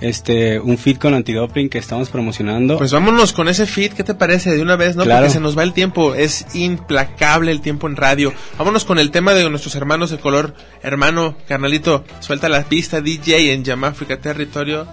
este 0.00 0.58
un 0.60 0.78
feed 0.78 0.98
con 0.98 1.14
antidoping 1.14 1.68
que 1.68 1.78
estamos 1.78 2.08
promocionando. 2.08 2.78
Pues 2.78 2.92
vámonos 2.92 3.32
con 3.32 3.48
ese 3.48 3.66
feed, 3.66 3.92
¿qué 3.92 4.04
te 4.04 4.14
parece? 4.14 4.50
De 4.50 4.62
una 4.62 4.76
vez, 4.76 4.96
¿no? 4.96 5.04
Claro. 5.04 5.20
Porque 5.20 5.32
se 5.32 5.40
nos 5.40 5.56
va 5.56 5.62
el 5.62 5.72
tiempo, 5.72 6.14
es 6.14 6.46
implacable 6.54 7.52
el 7.52 7.60
tiempo 7.60 7.86
en 7.86 7.96
radio. 7.96 8.32
Vámonos 8.58 8.84
con 8.84 8.98
el 8.98 9.10
tema 9.10 9.32
de 9.32 9.48
nuestros 9.50 9.74
hermanos 9.74 10.10
de 10.10 10.18
color. 10.18 10.54
Hermano, 10.82 11.36
carnalito, 11.46 12.04
suelta 12.20 12.48
la 12.48 12.64
pista 12.64 13.00
DJ 13.00 13.52
en 13.52 13.64
Yamáfrica 13.64 14.18
Territorio. 14.18 14.86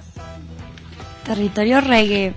Territorio 1.25 1.81
reggae. 1.81 2.33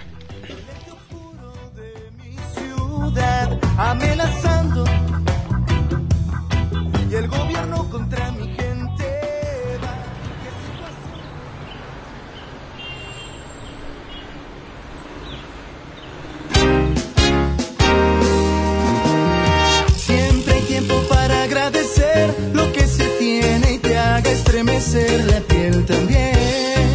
Agradecer 21.70 22.34
lo 22.52 22.72
que 22.72 22.86
se 22.86 23.04
tiene 23.18 23.74
y 23.74 23.78
te 23.78 23.96
haga 23.96 24.30
estremecer 24.30 25.24
la 25.26 25.40
piel 25.40 25.84
también. 25.86 26.88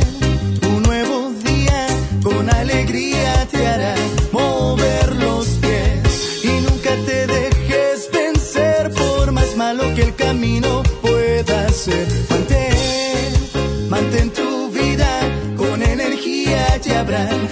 Un 0.68 0.84
nuevo 0.84 1.32
día 1.44 1.88
con 2.22 2.50
alegría 2.50 3.48
te 3.50 3.66
hará 3.66 3.96
mover 4.32 5.16
los 5.16 5.48
pies 5.62 6.44
y 6.44 6.60
nunca 6.68 6.92
te 7.06 7.28
dejes 7.28 8.10
vencer 8.12 8.92
por 8.92 9.32
más 9.32 9.56
malo 9.56 9.84
que 9.96 10.04
el 10.04 10.16
camino 10.16 10.84
pueda 11.02 11.70
ser. 11.70 12.08
Mantén, 12.30 13.90
mantén 13.90 14.30
tu 14.32 14.70
vida 14.72 15.10
con 15.56 15.82
energía, 15.84 16.80
te 16.82 16.96
habrán 16.96 17.48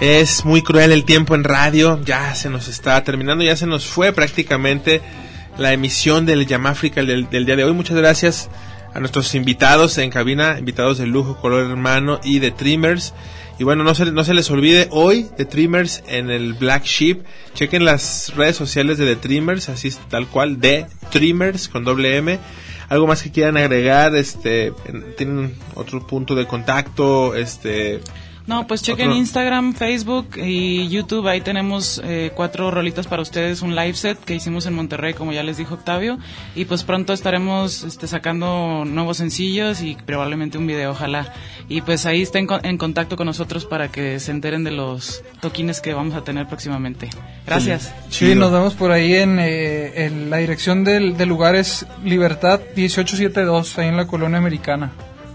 Es 0.00 0.44
muy 0.46 0.62
cruel 0.62 0.92
el 0.92 1.04
tiempo 1.04 1.34
en 1.34 1.44
radio, 1.44 2.00
ya 2.04 2.34
se 2.34 2.48
nos 2.48 2.68
está 2.68 3.04
terminando, 3.04 3.44
ya 3.44 3.56
se 3.56 3.66
nos 3.66 3.84
fue 3.84 4.12
prácticamente 4.12 5.02
la 5.58 5.72
emisión 5.74 6.24
del 6.24 6.46
Yamáfrica 6.46 7.02
del, 7.04 7.28
del 7.28 7.44
día 7.44 7.56
de 7.56 7.64
hoy. 7.64 7.72
Muchas 7.74 7.98
gracias 7.98 8.48
a 8.94 9.00
nuestros 9.00 9.34
invitados 9.34 9.98
en 9.98 10.10
cabina, 10.10 10.56
invitados 10.58 10.96
de 10.98 11.06
lujo, 11.06 11.36
color 11.36 11.68
hermano 11.70 12.18
y 12.24 12.38
de 12.38 12.50
Trimmers. 12.50 13.12
Y 13.58 13.64
bueno, 13.64 13.84
no 13.84 13.94
se, 13.94 14.10
no 14.10 14.24
se 14.24 14.32
les 14.32 14.50
olvide 14.50 14.88
hoy 14.90 15.26
de 15.36 15.44
Trimmers 15.44 16.02
en 16.08 16.30
el 16.30 16.54
Black 16.54 16.84
Sheep. 16.84 17.22
Chequen 17.54 17.84
las 17.84 18.32
redes 18.34 18.56
sociales 18.56 18.96
de 18.96 19.04
The 19.04 19.16
Trimmers, 19.16 19.68
así 19.68 19.92
tal 20.08 20.26
cual, 20.28 20.60
de 20.62 20.86
Trimmers 21.10 21.68
con 21.68 21.84
doble 21.84 22.16
M. 22.16 22.38
Algo 22.88 23.06
más 23.06 23.22
que 23.22 23.30
quieran 23.30 23.58
agregar, 23.58 24.16
este, 24.16 24.72
en- 24.86 25.14
tienen 25.14 25.54
otro 25.74 26.06
punto 26.06 26.34
de 26.34 26.46
contacto, 26.46 27.34
este, 27.36 28.00
No, 28.50 28.66
pues 28.66 28.82
chequen 28.82 29.12
Instagram, 29.12 29.74
Facebook 29.74 30.30
y 30.36 30.88
YouTube. 30.88 31.28
Ahí 31.28 31.40
tenemos 31.40 32.00
eh, 32.04 32.32
cuatro 32.34 32.72
rolitas 32.72 33.06
para 33.06 33.22
ustedes, 33.22 33.62
un 33.62 33.76
live 33.76 33.94
set 33.94 34.18
que 34.18 34.34
hicimos 34.34 34.66
en 34.66 34.74
Monterrey, 34.74 35.14
como 35.14 35.32
ya 35.32 35.44
les 35.44 35.56
dijo 35.56 35.74
Octavio. 35.74 36.18
Y 36.56 36.64
pues 36.64 36.82
pronto 36.82 37.12
estaremos 37.12 37.84
este, 37.84 38.08
sacando 38.08 38.84
nuevos 38.84 39.18
sencillos 39.18 39.82
y 39.82 39.94
probablemente 40.04 40.58
un 40.58 40.66
video, 40.66 40.90
ojalá. 40.90 41.32
Y 41.68 41.82
pues 41.82 42.06
ahí 42.06 42.22
estén 42.22 42.48
con- 42.48 42.66
en 42.66 42.76
contacto 42.76 43.16
con 43.16 43.26
nosotros 43.26 43.66
para 43.66 43.86
que 43.86 44.18
se 44.18 44.32
enteren 44.32 44.64
de 44.64 44.72
los 44.72 45.22
toquines 45.40 45.80
que 45.80 45.94
vamos 45.94 46.16
a 46.16 46.24
tener 46.24 46.48
próximamente. 46.48 47.08
Gracias. 47.46 47.94
Sí, 48.08 48.34
nos 48.34 48.50
vemos 48.50 48.74
por 48.74 48.90
ahí 48.90 49.14
en, 49.14 49.38
eh, 49.38 50.06
en 50.06 50.28
la 50.28 50.38
dirección 50.38 50.82
del, 50.82 51.16
del 51.16 51.28
lugar 51.28 51.54
es 51.54 51.86
Libertad 52.04 52.60
1872, 52.74 53.78
ahí 53.78 53.86
en 53.86 53.96
la 53.96 54.08
colonia 54.08 54.38
americana. 54.38 54.90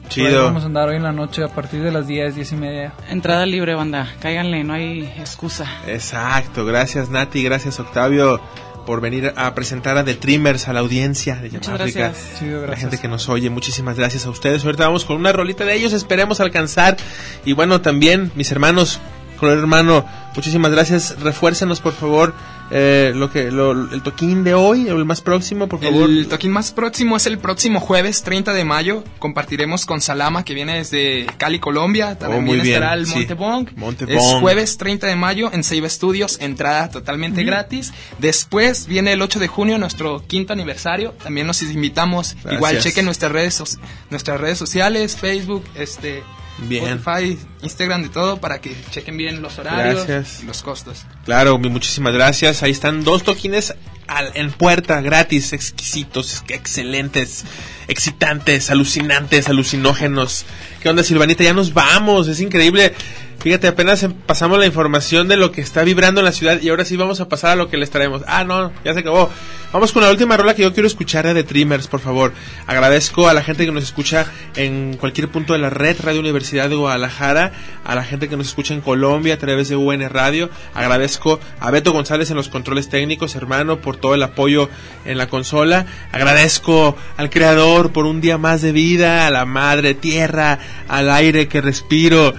Chido. 0.09 0.45
vamos 0.45 0.63
a 0.63 0.67
andar 0.67 0.89
hoy 0.89 0.95
en 0.95 1.03
la 1.03 1.11
noche 1.11 1.43
a 1.43 1.47
partir 1.47 1.81
de 1.81 1.91
las 1.91 2.07
10, 2.07 2.35
10 2.35 2.51
y 2.51 2.55
media. 2.55 2.93
Entrada 3.09 3.45
libre, 3.45 3.75
banda. 3.75 4.07
Cáiganle, 4.19 4.63
no 4.63 4.73
hay 4.73 5.03
excusa. 5.17 5.65
Exacto, 5.87 6.65
gracias 6.65 7.09
Nati, 7.09 7.43
gracias 7.43 7.79
Octavio 7.79 8.41
por 8.85 9.01
venir 9.01 9.33
a 9.35 9.53
presentar 9.55 9.97
a 9.97 10.05
The 10.05 10.13
Trimmers 10.13 10.67
a 10.67 10.73
la 10.73 10.79
audiencia 10.81 11.35
de 11.35 11.49
Muchas 11.49 11.67
Yamáfrica. 11.67 12.13
La 12.67 12.77
gente 12.77 12.99
que 12.99 13.07
nos 13.07 13.27
oye, 13.29 13.49
muchísimas 13.49 13.97
gracias 13.97 14.25
a 14.25 14.29
ustedes. 14.29 14.63
Ahorita 14.63 14.85
vamos 14.85 15.05
con 15.05 15.17
una 15.17 15.31
rolita 15.31 15.65
de 15.65 15.75
ellos, 15.75 15.91
esperemos 15.91 16.39
alcanzar. 16.39 16.95
Y 17.43 17.53
bueno, 17.53 17.81
también 17.81 18.31
mis 18.35 18.51
hermanos, 18.51 18.99
color 19.39 19.57
hermano, 19.57 20.05
muchísimas 20.35 20.71
gracias. 20.71 21.19
Refuércenos 21.19 21.81
por 21.81 21.93
favor 21.93 22.33
eh, 22.71 23.11
lo 23.15 23.29
que 23.29 23.51
lo, 23.51 23.71
el 23.71 24.01
toquín 24.01 24.43
de 24.43 24.53
hoy, 24.53 24.89
o 24.89 24.97
el 24.97 25.05
más 25.05 25.21
próximo, 25.21 25.67
por 25.67 25.81
favor. 25.81 26.09
El 26.09 26.27
toquín 26.27 26.51
más 26.51 26.71
próximo 26.71 27.15
es 27.15 27.25
el 27.27 27.37
próximo 27.37 27.79
jueves 27.79 28.23
30 28.23 28.53
de 28.53 28.65
mayo. 28.65 29.03
Compartiremos 29.19 29.85
con 29.85 30.01
Salama, 30.01 30.43
que 30.43 30.53
viene 30.53 30.77
desde 30.77 31.25
Cali, 31.37 31.59
Colombia. 31.59 32.17
También 32.17 32.43
Oh, 32.47 32.51
bien, 32.51 32.65
estará 32.65 32.93
el 32.93 33.05
sí. 33.05 33.15
Montebong. 33.15 33.67
Es 34.07 34.23
jueves 34.39 34.77
30 34.77 35.07
de 35.07 35.15
mayo 35.15 35.51
en 35.53 35.63
Save 35.63 35.89
Studios, 35.89 36.37
entrada 36.41 36.89
totalmente 36.89 37.43
gratis. 37.43 37.93
Después 38.19 38.87
viene 38.87 39.13
el 39.13 39.21
8 39.21 39.39
de 39.39 39.47
junio, 39.47 39.77
nuestro 39.77 40.23
quinto 40.25 40.53
aniversario. 40.53 41.11
También 41.23 41.47
nos 41.47 41.61
invitamos. 41.61 42.33
Gracias. 42.33 42.53
Igual 42.53 42.79
chequen 42.79 43.05
nuestras 43.05 43.31
redes, 43.31 43.79
nuestras 44.09 44.39
redes 44.39 44.57
sociales, 44.57 45.15
Facebook, 45.15 45.63
este, 45.75 46.23
Bien. 46.57 46.97
Spotify, 46.99 47.37
Instagram, 47.63 48.03
de 48.03 48.09
todo, 48.09 48.37
para 48.37 48.61
que 48.61 48.75
chequen 48.91 49.17
bien 49.17 49.41
los 49.41 49.59
horarios 49.59 50.05
Gracias. 50.07 50.43
y 50.43 50.45
los 50.45 50.61
costos. 50.63 51.05
Claro, 51.25 51.57
muchísimas 51.59 52.13
gracias. 52.13 52.63
Ahí 52.63 52.71
están 52.71 53.03
dos 53.03 53.23
toquines 53.23 53.73
al- 54.07 54.31
en 54.35 54.51
puerta, 54.51 55.01
gratis, 55.01 55.51
exquisitos, 55.51 56.43
excelentes, 56.47 57.43
excitantes, 57.87 58.69
alucinantes, 58.69 59.49
alucinógenos. 59.49 60.45
¿Qué 60.81 60.89
onda, 60.89 61.03
Silvanita? 61.03 61.43
Ya 61.43 61.53
nos 61.53 61.73
vamos, 61.73 62.27
es 62.27 62.39
increíble. 62.39 62.93
Fíjate, 63.45 63.67
apenas 63.67 64.01
em- 64.01 64.11
pasamos 64.11 64.57
la 64.57 64.65
información 64.65 65.27
de 65.27 65.37
lo 65.37 65.51
que 65.51 65.61
está 65.61 65.83
vibrando 65.83 66.19
en 66.19 66.25
la 66.25 66.31
ciudad 66.31 66.59
y 66.59 66.69
ahora 66.69 66.83
sí 66.83 66.97
vamos 66.97 67.21
a 67.21 67.29
pasar 67.29 67.51
a 67.51 67.55
lo 67.55 67.69
que 67.69 67.77
les 67.77 67.91
traemos. 67.91 68.23
Ah, 68.25 68.43
no, 68.43 68.71
ya 68.83 68.95
se 68.95 69.01
acabó. 69.01 69.29
Vamos 69.71 69.91
con 69.91 70.01
la 70.01 70.09
última 70.09 70.35
rola 70.35 70.55
que 70.55 70.63
yo 70.63 70.73
quiero 70.73 70.87
escuchar 70.87 71.27
de 71.27 71.35
The 71.35 71.43
Trimmers, 71.43 71.87
por 71.87 71.99
favor. 71.99 72.33
Agradezco 72.65 73.27
a 73.27 73.33
la 73.35 73.43
gente 73.43 73.65
que 73.65 73.71
nos 73.71 73.83
escucha 73.83 74.25
en 74.55 74.97
cualquier 74.97 75.29
punto 75.29 75.53
de 75.53 75.59
la 75.59 75.69
red 75.69 75.95
Radio 76.01 76.21
Universidad 76.21 76.69
de 76.69 76.75
Guadalajara, 76.75 77.51
a 77.83 77.93
la 77.93 78.03
gente 78.03 78.29
que 78.29 78.37
nos 78.37 78.47
escucha 78.47 78.73
en 78.73 78.81
Colombia 78.81 79.35
a 79.35 79.37
través 79.37 79.69
de 79.69 79.75
UN 79.75 80.09
Radio. 80.09 80.49
Agradezco 80.73 81.39
a 81.59 81.69
Beto 81.69 81.91
González 81.91 82.31
en 82.31 82.37
los 82.37 82.49
controles 82.49 82.89
técnicos, 82.89 83.35
hermano, 83.35 83.79
por 83.79 83.97
todo 83.97 84.15
el 84.15 84.23
apoyo 84.23 84.69
en 85.03 85.19
la 85.19 85.27
consola. 85.27 85.85
Agradezco 86.11 86.95
al 87.17 87.29
creador 87.29 87.91
por 87.91 88.05
un 88.07 88.21
día 88.21 88.39
más 88.39 88.63
de 88.63 88.71
vida, 88.71 89.27
a 89.27 89.29
la 89.29 89.45
madre 89.45 89.93
tierra, 89.93 90.57
al 90.87 91.11
aire 91.11 91.47
que 91.47 91.61
respiro, 91.61 92.33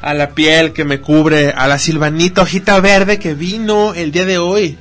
a 0.00 0.14
la 0.14 0.30
piel 0.30 0.47
que 0.72 0.84
me 0.84 1.00
cubre, 1.00 1.50
a 1.50 1.66
la 1.68 1.78
silvanita 1.78 2.40
hojita 2.42 2.80
verde 2.80 3.18
que 3.18 3.34
vino 3.34 3.92
el 3.92 4.12
día 4.12 4.24
de 4.24 4.38
hoy. 4.38 4.78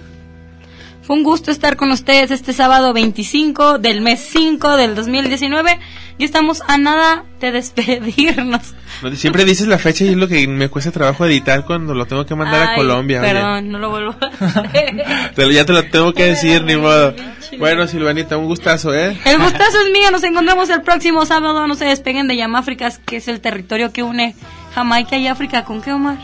Fue 1.02 1.16
un 1.16 1.24
gusto 1.24 1.52
estar 1.52 1.76
con 1.76 1.92
ustedes 1.92 2.32
este 2.32 2.54
sábado 2.54 2.94
25 2.94 3.78
del 3.78 4.00
mes 4.02 4.20
5 4.32 4.76
del 4.78 4.96
2019 4.96 5.78
y 6.18 6.24
estamos 6.24 6.62
a 6.68 6.78
nada 6.78 7.24
de 7.42 7.52
despedirnos. 7.52 8.74
No, 9.04 9.14
Siempre 9.16 9.44
dices 9.46 9.68
la 9.68 9.78
fecha 9.78 10.06
y 10.06 10.10
es 10.10 10.16
lo 10.18 10.28
que 10.30 10.46
me 10.48 10.70
cuesta 10.70 10.92
trabajo 10.92 11.26
editar 11.26 11.66
cuando 11.66 11.94
lo 11.94 12.06
tengo 12.06 12.26
que 12.26 12.34
mandar 12.36 12.70
a 12.72 12.76
Colombia. 12.76 13.22
oye. 13.22 13.32
Perdón, 13.34 13.72
no 13.72 13.80
lo 13.80 13.90
vuelvo 13.90 14.16
a 14.22 14.46
hacer. 14.46 15.04
Te 15.36 15.46
lo- 15.46 15.52
ya 15.52 15.66
te 15.66 15.74
lo 15.74 15.84
tengo 15.90 16.14
que 16.14 16.24
decir, 16.24 16.64
ni 16.64 16.76
modo. 16.78 17.14
Bueno, 17.60 17.88
Silvanita, 17.88 18.38
un 18.38 18.46
gustazo, 18.46 18.94
¿eh? 18.94 19.18
El 19.26 19.38
gustazo 19.38 19.78
es 19.86 19.92
mío, 19.94 20.12
nos 20.12 20.24
encontramos 20.24 20.70
el 20.70 20.82
próximo 20.82 21.26
sábado, 21.26 21.68
no 21.68 21.76
se 21.76 21.86
despeguen 21.86 22.28
de 22.28 22.36
Yamáfricas, 22.38 23.00
que 23.00 23.18
es 23.18 23.28
el 23.30 23.40
territorio 23.42 23.94
que 23.94 24.04
une 24.04 24.36
Jamaica 24.78 25.18
y 25.18 25.26
África. 25.26 25.64
¿Con 25.66 25.82
qué, 25.82 25.92
Omar? 25.92 26.20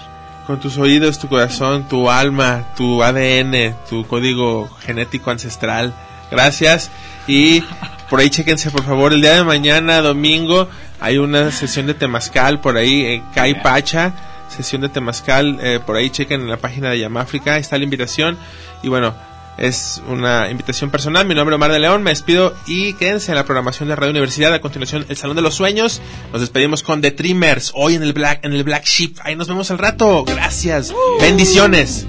con 0.45 0.59
tus 0.59 0.77
oídos, 0.77 1.19
tu 1.19 1.27
corazón, 1.27 1.87
tu 1.87 2.09
alma, 2.09 2.65
tu 2.75 3.01
ADN, 3.01 3.75
tu 3.89 4.05
código 4.05 4.69
genético 4.81 5.31
ancestral. 5.31 5.93
Gracias. 6.29 6.91
Y 7.27 7.61
por 8.09 8.19
ahí 8.19 8.29
chequense, 8.29 8.69
por 8.69 8.83
favor, 8.83 9.13
el 9.13 9.21
día 9.21 9.35
de 9.35 9.43
mañana, 9.43 10.01
domingo, 10.01 10.67
hay 10.99 11.17
una 11.17 11.49
sesión 11.51 11.87
de 11.87 11.93
temazcal 11.93 12.59
por 12.59 12.77
ahí 12.77 13.05
en 13.05 13.23
Caipacha. 13.33 14.13
Sesión 14.49 14.81
de 14.81 14.89
temazcal, 14.89 15.57
eh, 15.61 15.79
por 15.83 15.95
ahí 15.95 16.11
chequen 16.11 16.41
en 16.41 16.49
la 16.49 16.57
página 16.57 16.91
de 16.91 16.99
Yamáfrica, 16.99 17.57
está 17.57 17.77
la 17.79 17.85
invitación. 17.85 18.37
Y 18.83 18.89
bueno, 18.89 19.15
es 19.57 20.01
una 20.07 20.49
invitación 20.49 20.89
personal. 20.89 21.25
Mi 21.25 21.35
nombre 21.35 21.53
es 21.53 21.57
Omar 21.57 21.71
de 21.71 21.79
León. 21.79 22.03
Me 22.03 22.11
despido 22.11 22.53
y 22.65 22.93
quédense 22.93 23.31
en 23.31 23.35
la 23.35 23.45
programación 23.45 23.89
de 23.89 23.95
Radio 23.95 24.11
Universidad. 24.11 24.53
A 24.53 24.61
continuación, 24.61 25.05
el 25.09 25.17
Salón 25.17 25.35
de 25.35 25.41
los 25.41 25.55
Sueños. 25.55 26.01
Nos 26.31 26.41
despedimos 26.41 26.83
con 26.83 27.01
The 27.01 27.11
Trimmers. 27.11 27.71
Hoy 27.75 27.95
en 27.95 28.03
el 28.03 28.13
Black, 28.13 28.43
en 28.43 28.53
el 28.53 28.63
Black 28.63 28.85
Sheep. 28.85 29.17
Ahí 29.23 29.35
nos 29.35 29.47
vemos 29.47 29.71
al 29.71 29.77
rato. 29.77 30.23
Gracias. 30.25 30.93
Bendiciones. 31.19 32.07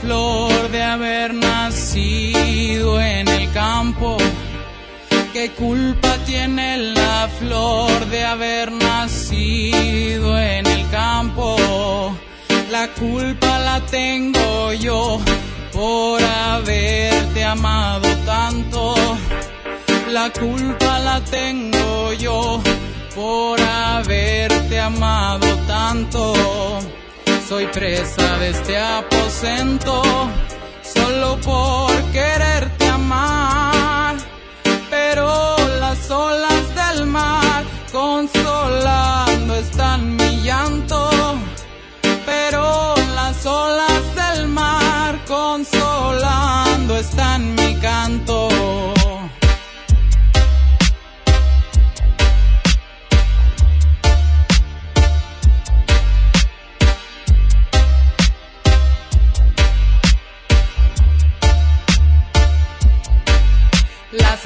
Flor 0.00 0.70
de 0.70 0.82
haber 0.82 1.34
nacido 1.34 3.00
en 3.00 3.28
el 3.28 3.52
campo? 3.52 4.16
¿Qué 5.32 5.50
culpa 5.52 6.16
tiene 6.26 6.78
la 6.78 7.28
flor 7.38 8.06
de 8.06 8.24
haber 8.24 8.72
nacido 8.72 10.38
en 10.38 10.66
el 10.66 10.88
campo? 10.90 12.16
La 12.70 12.88
culpa 12.88 13.58
la 13.58 13.80
tengo 13.86 14.72
yo 14.72 15.20
por 15.72 16.22
haberte 16.22 17.44
amado 17.44 18.08
tanto. 18.26 18.94
La 20.10 20.30
culpa 20.30 20.98
la 20.98 21.20
tengo 21.20 22.12
yo 22.14 22.60
por 23.14 23.60
haberte 23.60 24.80
amado 24.80 25.46
tanto. 25.66 26.34
Soy 27.48 27.66
presa 27.68 28.36
de 28.36 28.50
este 28.50 28.76
aposento 28.76 30.02
solo 30.82 31.38
por 31.40 31.90
quererte 32.12 32.86
amar. 32.86 34.16
Pero 34.90 35.56
las 35.80 36.10
olas 36.10 36.74
del 36.74 37.06
mar 37.06 37.64
consolando 37.90 39.54
están 39.54 40.14
mi 40.16 40.42
llanto. 40.42 41.08
Pero 42.26 42.94
las 43.14 43.46
olas 43.46 44.02
del 44.14 44.48
mar 44.48 45.18
consolando 45.26 46.98
están 46.98 47.54
mi 47.54 47.76
canto. 47.76 48.47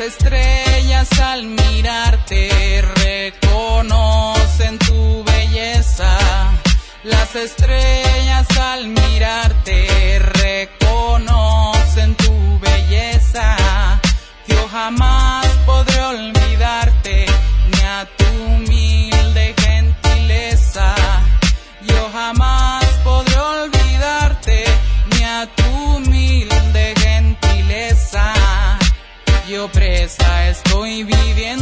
Estrellas 0.02 1.08
al 1.20 1.44
mirarte 1.44 2.82
reconocen 2.96 4.78
tu 4.78 5.22
belleza. 5.24 6.18
Las 7.04 7.34
estrellas 7.36 8.46
al 8.58 8.88
mirarte 8.88 10.18
reconocen 10.18 12.14
tu 12.16 12.58
belleza. 12.60 13.56
Yo 14.48 14.68
jamás 14.68 15.21
Estoy 30.04 31.04
viviendo 31.04 31.61